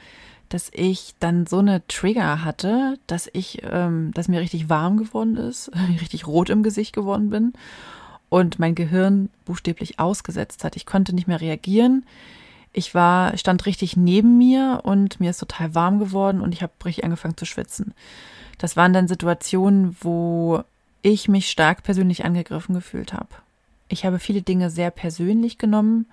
dass 0.49 0.69
ich 0.73 1.15
dann 1.19 1.47
so 1.47 1.59
eine 1.59 1.85
Trigger 1.87 2.43
hatte, 2.43 2.99
dass 3.07 3.29
ich, 3.31 3.61
ähm, 3.63 4.11
dass 4.13 4.27
mir 4.27 4.41
richtig 4.41 4.69
warm 4.69 4.97
geworden 4.97 5.37
ist, 5.37 5.71
richtig 6.01 6.27
rot 6.27 6.49
im 6.49 6.63
Gesicht 6.63 6.93
geworden 6.93 7.29
bin 7.29 7.53
und 8.29 8.59
mein 8.59 8.75
Gehirn 8.75 9.29
buchstäblich 9.45 9.99
ausgesetzt 9.99 10.63
hat. 10.63 10.75
Ich 10.75 10.85
konnte 10.85 11.13
nicht 11.13 11.27
mehr 11.27 11.39
reagieren. 11.39 12.05
Ich 12.73 12.93
war, 12.93 13.37
stand 13.37 13.65
richtig 13.65 13.95
neben 13.95 14.37
mir 14.37 14.81
und 14.83 15.19
mir 15.19 15.29
ist 15.29 15.39
total 15.39 15.73
warm 15.73 15.99
geworden 15.99 16.41
und 16.41 16.53
ich 16.53 16.61
habe 16.61 16.73
richtig 16.83 17.05
angefangen 17.05 17.37
zu 17.37 17.45
schwitzen. 17.45 17.93
Das 18.57 18.75
waren 18.75 18.93
dann 18.93 19.07
Situationen, 19.07 19.95
wo 20.01 20.63
ich 21.01 21.29
mich 21.29 21.49
stark 21.49 21.83
persönlich 21.83 22.25
angegriffen 22.25 22.75
gefühlt 22.75 23.13
habe. 23.13 23.29
Ich 23.87 24.05
habe 24.05 24.19
viele 24.19 24.41
Dinge 24.41 24.69
sehr 24.69 24.91
persönlich 24.91 25.57
genommen 25.57 26.05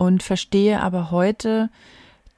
und 0.00 0.22
verstehe 0.22 0.80
aber 0.80 1.10
heute, 1.10 1.68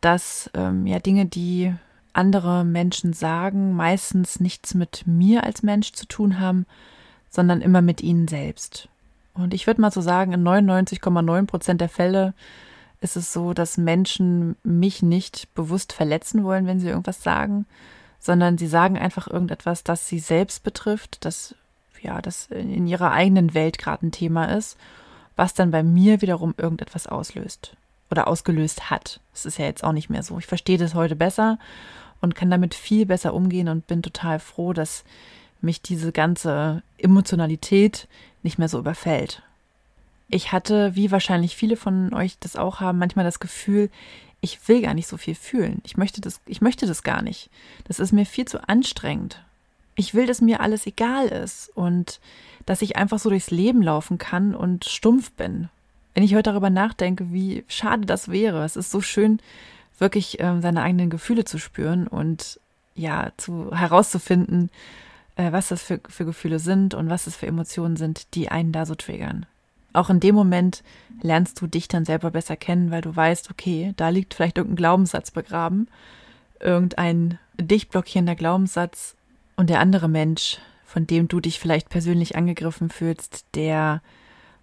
dass 0.01 0.51
ähm, 0.53 0.85
ja 0.85 0.98
Dinge, 0.98 1.27
die 1.27 1.72
andere 2.12 2.64
Menschen 2.64 3.12
sagen, 3.12 3.77
meistens 3.77 4.40
nichts 4.40 4.75
mit 4.75 5.07
mir 5.07 5.44
als 5.44 5.62
Mensch 5.62 5.92
zu 5.92 6.07
tun 6.07 6.40
haben, 6.40 6.66
sondern 7.31 7.61
immer 7.61 7.81
mit 7.81 8.01
ihnen 8.01 8.27
selbst. 8.27 8.88
Und 9.33 9.55
ich 9.55 9.68
würde 9.68 9.81
mal 9.81 9.92
so 9.92 10.01
sagen, 10.01 10.33
in 10.33 10.42
99,9 10.42 11.46
Prozent 11.46 11.81
der 11.81 11.88
Fälle 11.88 12.35
ist 13.01 13.16
es 13.16 13.33
so, 13.33 13.55
dass 13.55 13.79
Menschen 13.79 14.57
mich 14.64 15.01
nicht 15.01 15.55
bewusst 15.55 15.92
verletzen 15.92 16.42
wollen, 16.42 16.66
wenn 16.66 16.81
sie 16.81 16.88
irgendwas 16.88 17.22
sagen, 17.22 17.66
sondern 18.18 18.59
sie 18.59 18.66
sagen 18.66 18.98
einfach 18.98 19.29
irgendetwas, 19.29 19.85
das 19.85 20.09
sie 20.09 20.18
selbst 20.18 20.64
betrifft, 20.64 21.25
das 21.25 21.55
ja, 22.01 22.20
das 22.20 22.48
in 22.48 22.88
ihrer 22.88 23.12
eigenen 23.12 23.55
Welt 23.55 23.79
gerade 23.79 24.05
ein 24.05 24.11
Thema 24.11 24.46
ist, 24.46 24.77
was 25.37 25.55
dann 25.55 25.71
bei 25.71 25.83
mir 25.83 26.21
wiederum 26.21 26.55
irgendetwas 26.57 27.07
auslöst 27.07 27.77
oder 28.11 28.29
ausgelöst 28.29 28.90
hat. 28.90 29.21
Das 29.33 29.47
ist 29.47 29.59
ja 29.59 29.64
jetzt 29.64 29.85
auch 29.85 29.92
nicht 29.92 30.11
mehr 30.11 30.23
so. 30.23 30.38
Ich 30.38 30.47
verstehe 30.47 30.79
das 30.79 30.95
heute 30.95 31.16
besser 31.16 31.59
und 32.21 32.35
kann 32.35 32.51
damit 32.51 32.75
viel 32.75 33.07
besser 33.07 33.35
umgehen 33.35 33.68
und 33.68 33.87
bin 33.87 34.03
total 34.03 34.38
froh, 34.38 34.73
dass 34.73 35.05
mich 35.61 35.81
diese 35.81 36.12
ganze 36.12 36.83
Emotionalität 36.99 38.09
nicht 38.42 38.59
mehr 38.59 38.68
so 38.68 38.79
überfällt. 38.79 39.42
Ich 40.29 40.53
hatte, 40.53 40.95
wie 40.95 41.11
wahrscheinlich 41.11 41.57
viele 41.57 41.77
von 41.77 42.14
euch 42.14 42.38
das 42.38 42.57
auch 42.57 42.81
haben, 42.81 42.99
manchmal 42.99 43.25
das 43.25 43.40
Gefühl, 43.40 43.90
ich 44.40 44.66
will 44.68 44.83
gar 44.83 44.95
nicht 44.95 45.07
so 45.07 45.16
viel 45.16 45.35
fühlen. 45.35 45.81
Ich 45.85 45.97
möchte 45.97 46.21
das, 46.21 46.40
ich 46.47 46.61
möchte 46.61 46.87
das 46.87 47.03
gar 47.03 47.23
nicht. 47.23 47.49
Das 47.85 48.01
ist 48.01 48.12
mir 48.12 48.27
viel 48.27 48.45
zu 48.45 48.68
anstrengend. 48.68 49.42
Ich 49.95 50.15
will, 50.15 50.27
dass 50.27 50.41
mir 50.41 50.61
alles 50.61 50.87
egal 50.87 51.27
ist 51.29 51.71
und 51.75 52.21
dass 52.67 52.83
ich 52.83 52.97
einfach 52.97 53.19
so 53.19 53.29
durchs 53.29 53.51
Leben 53.51 53.83
laufen 53.83 54.19
kann 54.19 54.55
und 54.55 54.85
stumpf 54.85 55.33
bin, 55.33 55.69
wenn 56.15 56.25
ich 56.25 56.35
heute 56.35 56.51
darüber 56.51 56.71
nachdenke, 56.71 57.33
wie 57.33 57.65
schade 57.69 58.07
das 58.07 58.31
wäre. 58.31 58.65
Es 58.65 58.77
ist 58.77 58.91
so 58.91 59.01
schön, 59.01 59.41
wirklich 59.99 60.39
ähm, 60.41 60.63
seine 60.63 60.83
eigenen 60.83 61.11
Gefühle 61.11 61.45
zu 61.45 61.59
spüren 61.59 62.07
und 62.07 62.61
ja, 62.95 63.33
zu 63.37 63.75
herauszufinden, 63.75 64.71
äh, 65.37 65.53
was 65.53 65.69
das 65.69 65.83
für, 65.83 66.01
für 66.09 66.25
Gefühle 66.25 66.59
sind 66.59 66.95
und 66.95 67.09
was 67.09 67.27
es 67.27 67.37
für 67.37 67.47
Emotionen 67.47 67.97
sind, 67.97 68.35
die 68.35 68.51
einen 68.51 68.73
da 68.73 68.85
so 68.85 68.95
triggern. 68.95 69.47
Auch 69.95 70.11
in 70.11 70.21
dem 70.21 70.35
Moment 70.35 70.83
lernst 71.21 71.61
du 71.61 71.67
dich 71.67 71.89
dann 71.89 72.05
selber 72.05 72.31
besser 72.31 72.57
kennen, 72.57 72.91
weil 72.91 73.03
du 73.03 73.15
weißt, 73.15 73.51
okay, 73.51 73.93
da 73.97 74.09
liegt 74.09 74.35
vielleicht 74.35 74.59
irgendein 74.59 74.77
Glaubenssatz 74.77 75.31
begraben, 75.31 75.89
irgendein 76.61 77.39
dich 77.59 77.89
blockierender 77.89 78.35
Glaubenssatz 78.35 79.17
und 79.57 79.71
der 79.71 79.81
andere 79.81 80.09
Mensch, 80.09 80.59
von 80.85 81.07
dem 81.07 81.29
du 81.29 81.41
dich 81.41 81.59
vielleicht 81.59 81.88
persönlich 81.88 82.37
angegriffen 82.37 82.91
fühlst, 82.91 83.45
der 83.55 84.03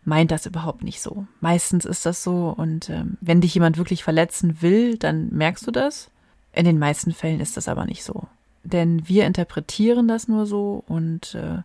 meint 0.03 0.31
das 0.31 0.45
überhaupt 0.45 0.83
nicht 0.83 1.01
so. 1.01 1.25
Meistens 1.41 1.85
ist 1.85 2.05
das 2.05 2.23
so 2.23 2.53
und 2.55 2.89
ähm, 2.89 3.17
wenn 3.21 3.41
dich 3.41 3.53
jemand 3.53 3.77
wirklich 3.77 4.03
verletzen 4.03 4.61
will, 4.61 4.97
dann 4.97 5.29
merkst 5.29 5.65
du 5.67 5.71
das. 5.71 6.09
In 6.53 6.65
den 6.65 6.79
meisten 6.79 7.13
Fällen 7.13 7.39
ist 7.39 7.57
das 7.57 7.67
aber 7.67 7.85
nicht 7.85 8.03
so. 8.03 8.27
Denn 8.63 9.07
wir 9.07 9.25
interpretieren 9.25 10.07
das 10.07 10.27
nur 10.27 10.45
so 10.45 10.83
und 10.87 11.35
äh, 11.35 11.59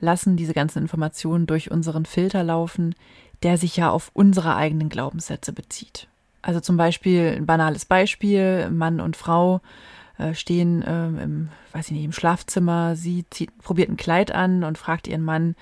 lassen 0.00 0.36
diese 0.36 0.54
ganzen 0.54 0.82
Informationen 0.82 1.46
durch 1.46 1.70
unseren 1.70 2.06
Filter 2.06 2.42
laufen, 2.42 2.94
der 3.42 3.58
sich 3.58 3.76
ja 3.76 3.90
auf 3.90 4.10
unsere 4.14 4.56
eigenen 4.56 4.88
Glaubenssätze 4.88 5.52
bezieht. 5.52 6.08
Also 6.42 6.60
zum 6.60 6.76
Beispiel 6.76 7.34
ein 7.36 7.46
banales 7.46 7.84
Beispiel, 7.84 8.68
Mann 8.70 9.00
und 9.00 9.16
Frau 9.16 9.60
äh, 10.18 10.34
stehen 10.34 10.82
äh, 10.82 11.06
im, 11.06 11.48
weiß 11.72 11.86
ich 11.86 11.92
nicht, 11.92 12.04
im 12.04 12.12
Schlafzimmer, 12.12 12.96
sie 12.96 13.24
zieht, 13.30 13.56
probiert 13.58 13.90
ein 13.90 13.96
Kleid 13.96 14.32
an 14.32 14.64
und 14.64 14.78
fragt 14.78 15.08
ihren 15.08 15.24
Mann, 15.24 15.54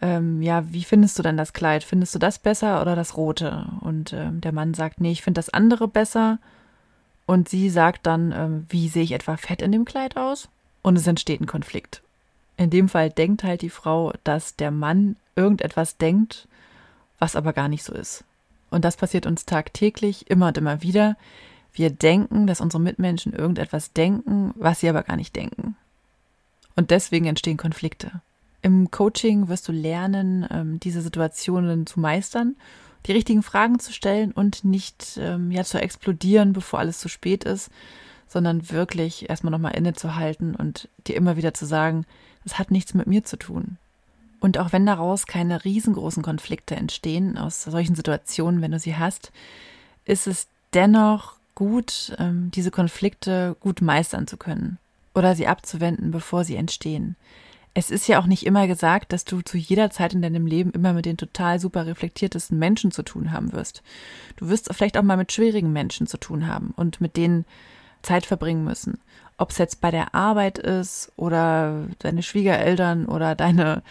ähm, 0.00 0.42
ja, 0.42 0.64
wie 0.72 0.84
findest 0.84 1.18
du 1.18 1.22
denn 1.22 1.36
das 1.36 1.52
Kleid? 1.52 1.84
Findest 1.84 2.14
du 2.14 2.18
das 2.18 2.38
besser 2.38 2.82
oder 2.82 2.96
das 2.96 3.16
rote? 3.16 3.66
Und 3.80 4.12
ähm, 4.12 4.40
der 4.40 4.52
Mann 4.52 4.74
sagt, 4.74 5.00
nee, 5.00 5.12
ich 5.12 5.22
finde 5.22 5.38
das 5.38 5.50
andere 5.50 5.86
besser. 5.86 6.38
Und 7.24 7.48
sie 7.48 7.70
sagt 7.70 8.06
dann, 8.06 8.32
ähm, 8.32 8.66
wie 8.68 8.88
sehe 8.88 9.04
ich 9.04 9.12
etwa 9.12 9.36
fett 9.36 9.62
in 9.62 9.70
dem 9.70 9.84
Kleid 9.84 10.16
aus? 10.16 10.48
Und 10.82 10.98
es 10.98 11.06
entsteht 11.06 11.40
ein 11.40 11.46
Konflikt. 11.46 12.02
In 12.56 12.70
dem 12.70 12.88
Fall 12.88 13.10
denkt 13.10 13.44
halt 13.44 13.62
die 13.62 13.70
Frau, 13.70 14.12
dass 14.24 14.56
der 14.56 14.72
Mann 14.72 15.16
irgendetwas 15.36 15.96
denkt, 15.96 16.48
was 17.20 17.36
aber 17.36 17.52
gar 17.52 17.68
nicht 17.68 17.84
so 17.84 17.94
ist. 17.94 18.24
Und 18.70 18.84
das 18.84 18.96
passiert 18.96 19.26
uns 19.26 19.46
tagtäglich 19.46 20.28
immer 20.30 20.48
und 20.48 20.58
immer 20.58 20.82
wieder. 20.82 21.16
Wir 21.72 21.90
denken, 21.90 22.46
dass 22.46 22.60
unsere 22.60 22.82
Mitmenschen 22.82 23.32
irgendetwas 23.32 23.92
denken, 23.92 24.52
was 24.56 24.80
sie 24.80 24.88
aber 24.88 25.02
gar 25.02 25.16
nicht 25.16 25.34
denken. 25.34 25.76
Und 26.76 26.90
deswegen 26.90 27.26
entstehen 27.26 27.56
Konflikte. 27.56 28.20
Im 28.62 28.90
Coaching 28.90 29.48
wirst 29.48 29.66
du 29.68 29.72
lernen, 29.72 30.46
ähm, 30.50 30.80
diese 30.80 31.02
Situationen 31.02 31.86
zu 31.86 32.00
meistern. 32.00 32.56
die 33.06 33.12
richtigen 33.12 33.42
Fragen 33.42 33.80
zu 33.80 33.92
stellen 33.92 34.32
und 34.32 34.64
nicht 34.64 35.18
ähm, 35.20 35.50
ja 35.50 35.64
zu 35.64 35.80
explodieren, 35.80 36.52
bevor 36.52 36.78
alles 36.78 37.00
zu 37.00 37.08
spät 37.08 37.44
ist, 37.44 37.68
sondern 38.28 38.70
wirklich 38.70 39.28
erstmal 39.28 39.50
nochmal 39.50 39.74
innezuhalten 39.74 40.54
und 40.54 40.88
dir 41.06 41.16
immer 41.16 41.36
wieder 41.36 41.52
zu 41.52 41.66
sagen, 41.66 42.06
es 42.44 42.58
hat 42.58 42.70
nichts 42.70 42.94
mit 42.94 43.06
mir 43.06 43.24
zu 43.24 43.36
tun. 43.36 43.76
Und 44.40 44.58
auch 44.58 44.72
wenn 44.72 44.86
daraus 44.86 45.26
keine 45.26 45.64
riesengroßen 45.64 46.22
Konflikte 46.22 46.74
entstehen 46.76 47.38
aus 47.38 47.62
solchen 47.62 47.94
Situationen, 47.94 48.60
wenn 48.60 48.72
du 48.72 48.78
sie 48.78 48.96
hast, 48.96 49.32
ist 50.04 50.26
es 50.26 50.48
dennoch 50.72 51.36
gut, 51.54 52.14
ähm, 52.18 52.50
diese 52.54 52.70
Konflikte 52.70 53.56
gut 53.60 53.82
meistern 53.82 54.26
zu 54.26 54.36
können 54.36 54.78
oder 55.14 55.34
sie 55.34 55.46
abzuwenden, 55.46 56.10
bevor 56.10 56.44
sie 56.44 56.56
entstehen. 56.56 57.16
Es 57.74 57.90
ist 57.90 58.06
ja 58.06 58.20
auch 58.20 58.26
nicht 58.26 58.44
immer 58.44 58.66
gesagt, 58.66 59.12
dass 59.12 59.24
du 59.24 59.40
zu 59.40 59.56
jeder 59.56 59.90
Zeit 59.90 60.12
in 60.12 60.20
deinem 60.20 60.46
Leben 60.46 60.72
immer 60.72 60.92
mit 60.92 61.06
den 61.06 61.16
total 61.16 61.58
super 61.58 61.86
reflektiertesten 61.86 62.58
Menschen 62.58 62.90
zu 62.90 63.02
tun 63.02 63.32
haben 63.32 63.52
wirst. 63.52 63.82
Du 64.36 64.48
wirst 64.48 64.72
vielleicht 64.72 64.98
auch 64.98 65.02
mal 65.02 65.16
mit 65.16 65.32
schwierigen 65.32 65.72
Menschen 65.72 66.06
zu 66.06 66.18
tun 66.18 66.46
haben 66.46 66.74
und 66.76 67.00
mit 67.00 67.16
denen 67.16 67.46
Zeit 68.02 68.26
verbringen 68.26 68.64
müssen. 68.64 69.00
Ob 69.38 69.50
es 69.50 69.58
jetzt 69.58 69.80
bei 69.80 69.90
der 69.90 70.14
Arbeit 70.14 70.58
ist 70.58 71.12
oder 71.16 71.86
deine 72.00 72.22
Schwiegereltern 72.22 73.06
oder 73.06 73.34
deine 73.34 73.82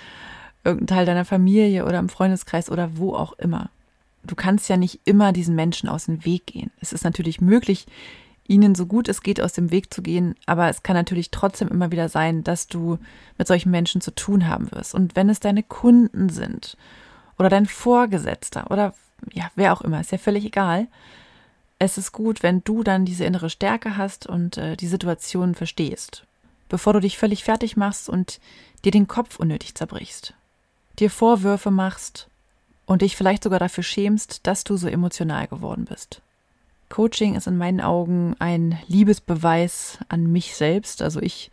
irgendein 0.63 0.88
Teil 0.88 1.06
deiner 1.08 1.26
Familie 1.26 1.86
oder 1.86 1.97
im 1.97 2.10
Freundeskreis 2.10 2.69
oder 2.69 2.97
wo 2.97 3.15
auch 3.15 3.34
immer. 3.34 3.71
Du 4.24 4.36
kannst 4.36 4.70
ja 4.70 4.78
nicht 4.78 5.02
immer 5.06 5.34
diesen 5.34 5.56
Menschen 5.56 5.90
aus 5.90 6.06
dem 6.06 6.24
Weg 6.26 6.48
gehen. 6.48 6.72
Es 6.80 6.94
ist 6.94 7.04
natürlich 7.04 7.42
möglich, 7.42 7.88
ihnen 8.48 8.76
so 8.76 8.86
gut 8.86 9.08
es 9.08 9.22
geht 9.24 9.42
aus 9.42 9.54
dem 9.54 9.72
Weg 9.72 9.94
zu 9.94 10.02
gehen, 10.02 10.36
aber 10.46 10.70
es 10.70 10.84
kann 10.84 10.96
natürlich 10.96 11.32
trotzdem 11.32 11.70
immer 11.70 11.92
wieder 11.92 12.10
sein, 12.10 12.44
dass 12.44 12.68
du 12.68 12.98
mit 13.38 13.48
solchen 13.48 13.72
Menschen 13.72 14.02
zu 14.02 14.14
tun 14.14 14.48
haben 14.48 14.72
wirst. 14.72 14.94
Und 14.94 15.16
wenn 15.16 15.30
es 15.30 15.40
deine 15.40 15.64
Kunden 15.64 16.30
sind 16.30 16.78
oder 17.40 17.50
dein 17.50 17.66
Vorgesetzter 17.66 18.70
oder 18.70 18.94
ja, 19.34 19.50
wer 19.56 19.74
auch 19.74 19.82
immer, 19.82 20.02
ist 20.02 20.12
ja 20.12 20.18
völlig 20.18 20.46
egal. 20.46 20.88
Es 21.80 21.98
ist 21.98 22.12
gut, 22.12 22.44
wenn 22.44 22.64
du 22.64 22.84
dann 22.84 23.06
diese 23.06 23.26
innere 23.26 23.50
Stärke 23.50 23.98
hast 23.98 24.28
und 24.28 24.58
äh, 24.58 24.76
die 24.76 24.88
Situation 24.88 25.56
verstehst, 25.56 26.26
bevor 26.70 26.94
du 26.94 27.00
dich 27.00 27.18
völlig 27.18 27.44
fertig 27.44 27.78
machst 27.78 28.10
und 28.10 28.40
dir 28.84 28.92
den 28.92 29.08
Kopf 29.08 29.40
unnötig 29.40 29.76
zerbrichst, 29.76 30.34
dir 31.00 31.10
Vorwürfe 31.10 31.72
machst 31.72 32.31
und 32.92 33.04
dich 33.04 33.16
vielleicht 33.16 33.42
sogar 33.42 33.60
dafür 33.60 33.86
schämst, 33.86 34.46
dass 34.48 34.66
du 34.66 34.76
so 34.76 34.86
emotional 34.90 35.48
geworden 35.48 35.86
bist. 35.86 36.22
Coaching 36.90 37.36
ist 37.36 37.48
in 37.48 37.58
meinen 37.58 37.80
Augen 37.80 38.36
ein 38.40 38.78
Liebesbeweis 38.88 40.00
an 40.10 40.30
mich 40.30 40.56
selbst. 40.56 41.02
Also 41.02 41.22
ich 41.22 41.52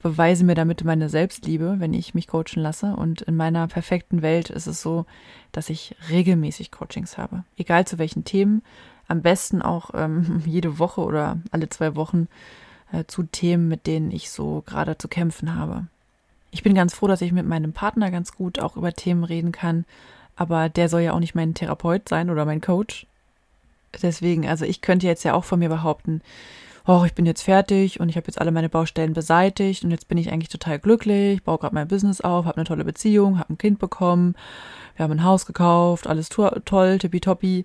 beweise 0.00 0.44
mir 0.44 0.54
damit 0.54 0.82
meine 0.82 1.10
Selbstliebe, 1.10 1.74
wenn 1.76 1.92
ich 1.92 2.14
mich 2.14 2.26
coachen 2.26 2.62
lasse. 2.62 2.96
Und 2.96 3.20
in 3.20 3.36
meiner 3.36 3.68
perfekten 3.68 4.22
Welt 4.22 4.48
ist 4.48 4.66
es 4.66 4.80
so, 4.80 5.04
dass 5.52 5.68
ich 5.68 5.94
regelmäßig 6.08 6.70
Coachings 6.70 7.18
habe. 7.18 7.44
Egal 7.58 7.86
zu 7.86 7.98
welchen 7.98 8.24
Themen. 8.24 8.62
Am 9.08 9.20
besten 9.20 9.60
auch 9.60 9.90
ähm, 9.92 10.40
jede 10.46 10.78
Woche 10.78 11.02
oder 11.02 11.38
alle 11.50 11.68
zwei 11.68 11.96
Wochen 11.96 12.28
äh, 12.92 13.04
zu 13.04 13.24
Themen, 13.24 13.68
mit 13.68 13.86
denen 13.86 14.10
ich 14.10 14.30
so 14.30 14.62
gerade 14.64 14.96
zu 14.96 15.08
kämpfen 15.08 15.54
habe. 15.54 15.86
Ich 16.50 16.62
bin 16.62 16.74
ganz 16.74 16.94
froh, 16.94 17.08
dass 17.08 17.20
ich 17.20 17.32
mit 17.32 17.46
meinem 17.46 17.74
Partner 17.74 18.10
ganz 18.10 18.32
gut 18.32 18.58
auch 18.58 18.78
über 18.78 18.94
Themen 18.94 19.24
reden 19.24 19.52
kann. 19.52 19.84
Aber 20.36 20.68
der 20.68 20.88
soll 20.88 21.02
ja 21.02 21.12
auch 21.12 21.20
nicht 21.20 21.34
mein 21.34 21.54
Therapeut 21.54 22.08
sein 22.08 22.30
oder 22.30 22.44
mein 22.44 22.60
Coach. 22.60 23.06
Deswegen, 24.00 24.48
also 24.48 24.64
ich 24.64 24.80
könnte 24.80 25.06
jetzt 25.06 25.24
ja 25.24 25.34
auch 25.34 25.44
von 25.44 25.58
mir 25.58 25.68
behaupten, 25.68 26.22
oh, 26.86 27.04
ich 27.04 27.14
bin 27.14 27.26
jetzt 27.26 27.42
fertig 27.42 28.00
und 28.00 28.08
ich 28.08 28.16
habe 28.16 28.26
jetzt 28.26 28.40
alle 28.40 28.50
meine 28.50 28.68
Baustellen 28.68 29.12
beseitigt 29.12 29.84
und 29.84 29.90
jetzt 29.90 30.08
bin 30.08 30.18
ich 30.18 30.32
eigentlich 30.32 30.48
total 30.48 30.78
glücklich, 30.78 31.42
baue 31.42 31.58
gerade 31.58 31.74
mein 31.74 31.88
Business 31.88 32.20
auf, 32.20 32.46
habe 32.46 32.56
eine 32.56 32.64
tolle 32.64 32.84
Beziehung, 32.84 33.38
habe 33.38 33.52
ein 33.52 33.58
Kind 33.58 33.78
bekommen, 33.78 34.34
wir 34.96 35.04
haben 35.04 35.12
ein 35.12 35.24
Haus 35.24 35.46
gekauft, 35.46 36.06
alles 36.06 36.28
to 36.28 36.48
toll, 36.64 36.98
tippitoppi. 36.98 37.64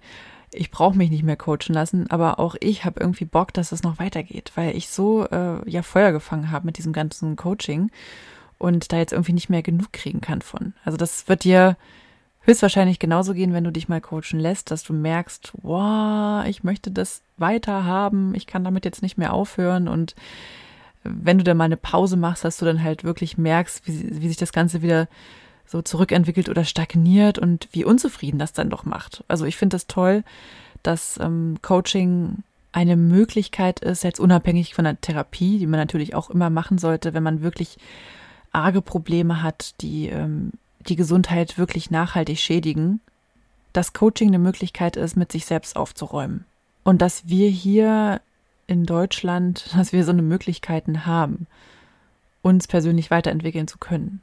Ich 0.54 0.72
brauche 0.72 0.98
mich 0.98 1.10
nicht 1.10 1.24
mehr 1.24 1.36
coachen 1.36 1.74
lassen, 1.74 2.10
aber 2.10 2.40
auch 2.40 2.56
ich 2.62 2.86
habe 2.86 3.02
irgendwie 3.02 3.26
Bock, 3.26 3.54
dass 3.54 3.74
es 3.74 3.84
noch 3.84 4.00
weitergeht, 4.00 4.52
weil 4.56 4.78
ich 4.78 4.88
so 4.90 5.26
äh, 5.26 5.70
ja 5.70 5.82
Feuer 5.82 6.12
gefangen 6.12 6.52
habe 6.52 6.66
mit 6.66 6.78
diesem 6.78 6.94
ganzen 6.94 7.36
Coaching 7.36 7.92
und 8.58 8.92
da 8.92 8.98
jetzt 8.98 9.12
irgendwie 9.12 9.34
nicht 9.34 9.50
mehr 9.50 9.62
genug 9.62 9.92
kriegen 9.92 10.22
kann 10.22 10.42
von. 10.42 10.74
Also 10.86 10.98
das 10.98 11.28
wird 11.28 11.44
dir 11.44 11.76
höchstwahrscheinlich 12.48 12.98
genauso 12.98 13.34
gehen, 13.34 13.54
wenn 13.54 13.66
du 13.66 13.72
dich 13.72 13.90
mal 13.90 14.02
coachen 14.02 14.40
lässt, 14.40 14.72
dass 14.72 14.84
du 14.84 14.94
merkst, 14.94 15.52
wow, 15.62 16.46
ich 16.48 16.64
möchte 16.64 16.90
das 16.90 17.22
weiter 17.38 17.84
haben, 17.84 18.34
ich 18.34 18.48
kann 18.48 18.64
damit 18.64 18.86
jetzt 18.86 19.02
nicht 19.02 19.18
mehr 19.18 19.34
aufhören 19.34 19.88
und 19.88 20.16
wenn 21.04 21.38
du 21.38 21.44
dann 21.44 21.58
mal 21.58 21.66
eine 21.66 21.78
Pause 21.78 22.18
machst, 22.18 22.44
dass 22.44 22.58
du 22.58 22.66
dann 22.66 22.84
halt 22.84 23.04
wirklich 23.04 23.38
merkst, 23.38 23.88
wie, 23.88 24.22
wie 24.22 24.28
sich 24.28 24.38
das 24.38 24.52
Ganze 24.52 24.82
wieder 24.82 25.08
so 25.66 25.82
zurückentwickelt 25.82 26.50
oder 26.50 26.64
stagniert 26.64 27.38
und 27.38 27.68
wie 27.72 27.84
unzufrieden 27.84 28.40
das 28.40 28.54
dann 28.54 28.70
doch 28.70 28.86
macht. 28.86 29.24
Also 29.28 29.46
ich 29.46 29.58
finde 29.58 29.76
das 29.76 29.88
toll, 29.88 30.24
dass 30.84 31.20
ähm, 31.22 31.58
Coaching 31.62 32.44
eine 32.72 32.96
Möglichkeit 32.96 33.82
ist, 33.82 34.04
jetzt 34.04 34.20
unabhängig 34.20 34.74
von 34.74 34.86
der 34.86 35.00
Therapie, 35.00 35.60
die 35.60 35.68
man 35.68 35.80
natürlich 35.80 36.16
auch 36.16 36.30
immer 36.30 36.50
machen 36.50 36.78
sollte, 36.78 37.14
wenn 37.14 37.24
man 37.24 37.42
wirklich 37.42 37.78
arge 38.52 38.82
Probleme 38.82 39.42
hat, 39.44 39.82
die 39.82 40.08
ähm, 40.08 40.52
die 40.90 40.96
Gesundheit 40.96 41.58
wirklich 41.58 41.92
nachhaltig 41.92 42.40
schädigen, 42.40 43.02
dass 43.74 43.94
Coaching 43.94 44.30
eine 44.30 44.40
Möglichkeit 44.40 44.98
ist, 44.98 45.16
mit 45.16 45.32
sich 45.32 45.46
selbst 45.46 45.76
aufzuräumen. 45.76 46.46
Und 46.84 47.02
dass 47.02 47.28
wir 47.28 47.50
hier 47.50 48.22
in 48.66 48.86
Deutschland, 48.86 49.70
dass 49.76 49.94
wir 49.94 50.04
so 50.04 50.12
eine 50.12 50.22
Möglichkeiten 50.22 51.06
haben, 51.06 51.48
uns 52.42 52.68
persönlich 52.68 53.12
weiterentwickeln 53.12 53.68
zu 53.68 53.78
können. 53.78 54.22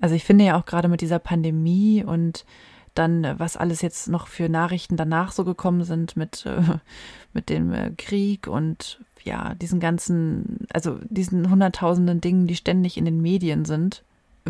Also 0.00 0.14
ich 0.14 0.24
finde 0.24 0.44
ja 0.44 0.58
auch 0.58 0.64
gerade 0.64 0.88
mit 0.88 1.02
dieser 1.02 1.18
Pandemie 1.18 2.02
und 2.04 2.46
dann, 2.94 3.38
was 3.38 3.56
alles 3.56 3.82
jetzt 3.82 4.08
noch 4.08 4.26
für 4.26 4.48
Nachrichten 4.48 4.96
danach 4.96 5.30
so 5.30 5.44
gekommen 5.44 5.84
sind 5.84 6.16
mit, 6.16 6.46
äh, 6.46 6.62
mit 7.32 7.48
dem 7.48 7.72
äh, 7.72 7.90
Krieg 7.96 8.46
und 8.46 9.00
ja, 9.22 9.54
diesen 9.54 9.80
ganzen, 9.80 10.66
also 10.72 10.98
diesen 11.08 11.50
hunderttausenden 11.50 12.20
Dingen, 12.20 12.46
die 12.46 12.56
ständig 12.56 12.96
in 12.96 13.04
den 13.04 13.20
Medien 13.20 13.64
sind, 13.64 14.02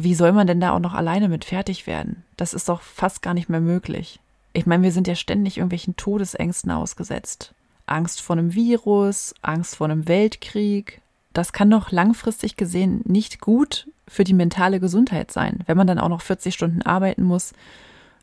wie 0.05 0.15
soll 0.15 0.33
man 0.33 0.47
denn 0.47 0.61
da 0.61 0.73
auch 0.73 0.81
noch 0.81 0.95
alleine 0.95 1.29
mit 1.29 1.45
fertig 1.45 1.87
werden? 1.87 2.25
Das 2.37 2.55
ist 2.55 2.69
doch 2.69 2.83
fast 2.83 3.23
gar 3.23 3.35
nicht 3.35 3.49
mehr 3.49 3.61
möglich. 3.61 4.21
Ich 4.53 4.67
meine, 4.67 4.83
wir 4.83 4.93
sind 4.93 5.07
ja 5.07 5.15
ständig 5.15 5.59
irgendwelchen 5.59 5.97
Todesängsten 5.97 6.71
ausgesetzt. 6.71 7.55
Angst 7.87 8.21
vor 8.21 8.37
einem 8.37 8.55
Virus, 8.55 9.35
Angst 9.43 9.77
vor 9.77 9.89
einem 9.89 10.09
Weltkrieg. 10.09 11.01
Das 11.33 11.53
kann 11.53 11.71
doch 11.71 11.91
langfristig 11.93 12.57
gesehen 12.57 13.03
nicht 13.05 13.41
gut 13.41 13.89
für 14.09 14.25
die 14.25 14.35
mentale 14.35 14.81
Gesundheit 14.81 15.31
sein, 15.31 15.61
wenn 15.67 15.77
man 15.77 15.87
dann 15.87 16.01
auch 16.01 16.09
noch 16.09 16.23
40 16.23 16.53
Stunden 16.53 16.83
arbeiten 16.83 17.23
muss, 17.23 17.53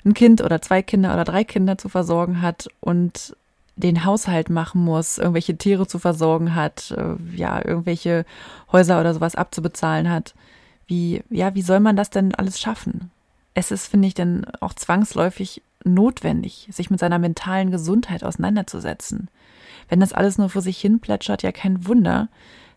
ein 0.06 0.14
Kind 0.14 0.42
oder 0.42 0.62
zwei 0.62 0.82
Kinder 0.82 1.14
oder 1.14 1.24
drei 1.24 1.44
Kinder 1.44 1.78
zu 1.78 1.90
versorgen 1.90 2.42
hat 2.42 2.68
und 2.82 3.36
den 3.78 4.04
Haushalt 4.04 4.50
machen 4.50 4.84
muss, 4.84 5.18
irgendwelche 5.18 5.58
Tiere 5.58 5.88
zu 5.88 6.00
versorgen 6.00 6.56
hat, 6.56 6.92
äh, 6.92 7.16
ja, 7.36 7.64
irgendwelche 7.64 8.26
Häuser 8.72 9.00
oder 9.00 9.14
sowas 9.14 9.36
abzubezahlen 9.36 10.10
hat. 10.10 10.34
Wie, 10.88 11.24
ja, 11.30 11.54
wie 11.56 11.62
soll 11.62 11.80
man 11.80 11.96
das 11.96 12.10
denn 12.10 12.34
alles 12.36 12.60
schaffen? 12.60 13.12
Es 13.54 13.72
ist, 13.72 13.88
finde 13.88 14.08
ich, 14.08 14.14
dann 14.14 14.46
auch 14.62 14.74
zwangsläufig 14.74 15.62
notwendig, 15.84 16.68
sich 16.72 16.90
mit 16.90 17.00
seiner 17.00 17.20
mentalen 17.20 17.72
Gesundheit 17.72 18.24
auseinanderzusetzen. 18.24 19.30
Wenn 19.90 20.00
das 20.00 20.14
alles 20.14 20.38
nur 20.38 20.50
vor 20.50 20.62
sich 20.62 20.80
hin 20.80 21.00
plätschert, 21.00 21.44
ja 21.44 21.52
kein 21.52 21.88
Wunder, 21.88 22.30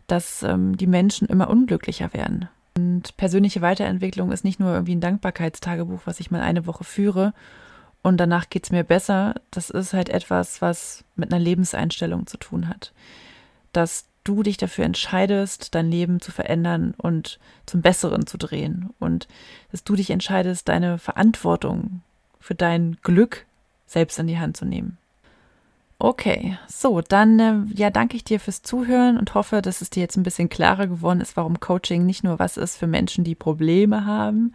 dass 0.06 0.42
ähm, 0.42 0.76
die 0.76 0.86
Menschen 0.86 1.28
immer 1.28 1.50
unglücklicher 1.50 2.12
werden. 2.12 2.48
Und 2.76 3.16
persönliche 3.16 3.62
Weiterentwicklung 3.62 4.32
ist 4.32 4.44
nicht 4.44 4.60
nur 4.60 4.72
irgendwie 4.72 4.94
ein 4.94 5.00
Dankbarkeitstagebuch, 5.00 6.02
was 6.04 6.20
ich 6.20 6.30
mal 6.30 6.40
eine 6.40 6.66
Woche 6.66 6.84
führe 6.84 7.32
und 8.02 8.18
danach 8.18 8.48
geht's 8.48 8.70
mir 8.70 8.84
besser. 8.84 9.34
Das 9.50 9.70
ist 9.70 9.92
halt 9.92 10.08
etwas, 10.08 10.62
was 10.62 11.04
mit 11.16 11.32
einer 11.32 11.42
Lebenseinstellung 11.42 12.26
zu 12.26 12.38
tun 12.38 12.68
hat. 12.68 12.92
Dass 13.72 14.06
du 14.30 14.42
dich 14.42 14.56
dafür 14.56 14.84
entscheidest, 14.84 15.74
dein 15.74 15.90
Leben 15.90 16.20
zu 16.20 16.30
verändern 16.30 16.94
und 16.96 17.40
zum 17.66 17.82
Besseren 17.82 18.26
zu 18.26 18.38
drehen 18.38 18.90
und 19.00 19.26
dass 19.72 19.82
du 19.82 19.96
dich 19.96 20.10
entscheidest, 20.10 20.68
deine 20.68 20.98
Verantwortung 20.98 22.02
für 22.38 22.54
dein 22.54 22.96
Glück 23.02 23.46
selbst 23.86 24.18
in 24.20 24.28
die 24.28 24.38
Hand 24.38 24.56
zu 24.56 24.64
nehmen. 24.64 24.96
Okay, 25.98 26.56
so, 26.66 27.02
dann 27.02 27.38
äh, 27.40 27.56
ja, 27.74 27.90
danke 27.90 28.16
ich 28.16 28.24
dir 28.24 28.40
fürs 28.40 28.62
Zuhören 28.62 29.18
und 29.18 29.34
hoffe, 29.34 29.60
dass 29.60 29.82
es 29.82 29.90
dir 29.90 30.00
jetzt 30.00 30.16
ein 30.16 30.22
bisschen 30.22 30.48
klarer 30.48 30.86
geworden 30.86 31.20
ist, 31.20 31.36
warum 31.36 31.60
Coaching 31.60 32.06
nicht 32.06 32.24
nur 32.24 32.38
was 32.38 32.56
ist 32.56 32.78
für 32.78 32.86
Menschen, 32.86 33.22
die 33.22 33.34
Probleme 33.34 34.06
haben, 34.06 34.54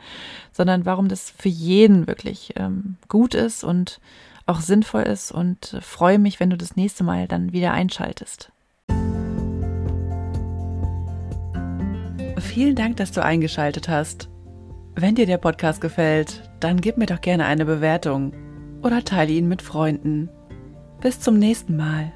sondern 0.52 0.88
warum 0.88 1.08
das 1.08 1.30
für 1.30 1.50
jeden 1.50 2.08
wirklich 2.08 2.54
ähm, 2.56 2.98
gut 3.10 3.36
ist 3.36 3.64
und 3.64 4.00
auch 4.48 4.62
sinnvoll 4.62 5.04
ist 5.04 5.32
und 5.32 5.74
äh, 5.74 5.82
freue 5.82 6.18
mich, 6.18 6.40
wenn 6.40 6.50
du 6.50 6.58
das 6.58 6.76
nächste 6.76 7.04
Mal 7.04 7.28
dann 7.28 7.52
wieder 7.52 7.74
einschaltest. 7.74 8.52
Vielen 12.56 12.76
Dank, 12.78 12.96
dass 12.96 13.12
du 13.12 13.22
eingeschaltet 13.22 13.90
hast. 13.90 14.30
Wenn 14.96 15.16
dir 15.16 15.26
der 15.26 15.38
Podcast 15.38 15.82
gefällt, 15.82 16.50
dann 16.62 16.80
gib 16.80 16.96
mir 16.96 17.06
doch 17.06 17.20
gerne 17.20 17.48
eine 17.48 17.66
Bewertung 17.66 18.32
oder 18.82 19.04
teile 19.04 19.34
ihn 19.34 19.50
mit 19.50 19.62
Freunden. 19.62 20.30
Bis 21.02 21.20
zum 21.20 21.38
nächsten 21.38 21.76
Mal. 21.76 22.14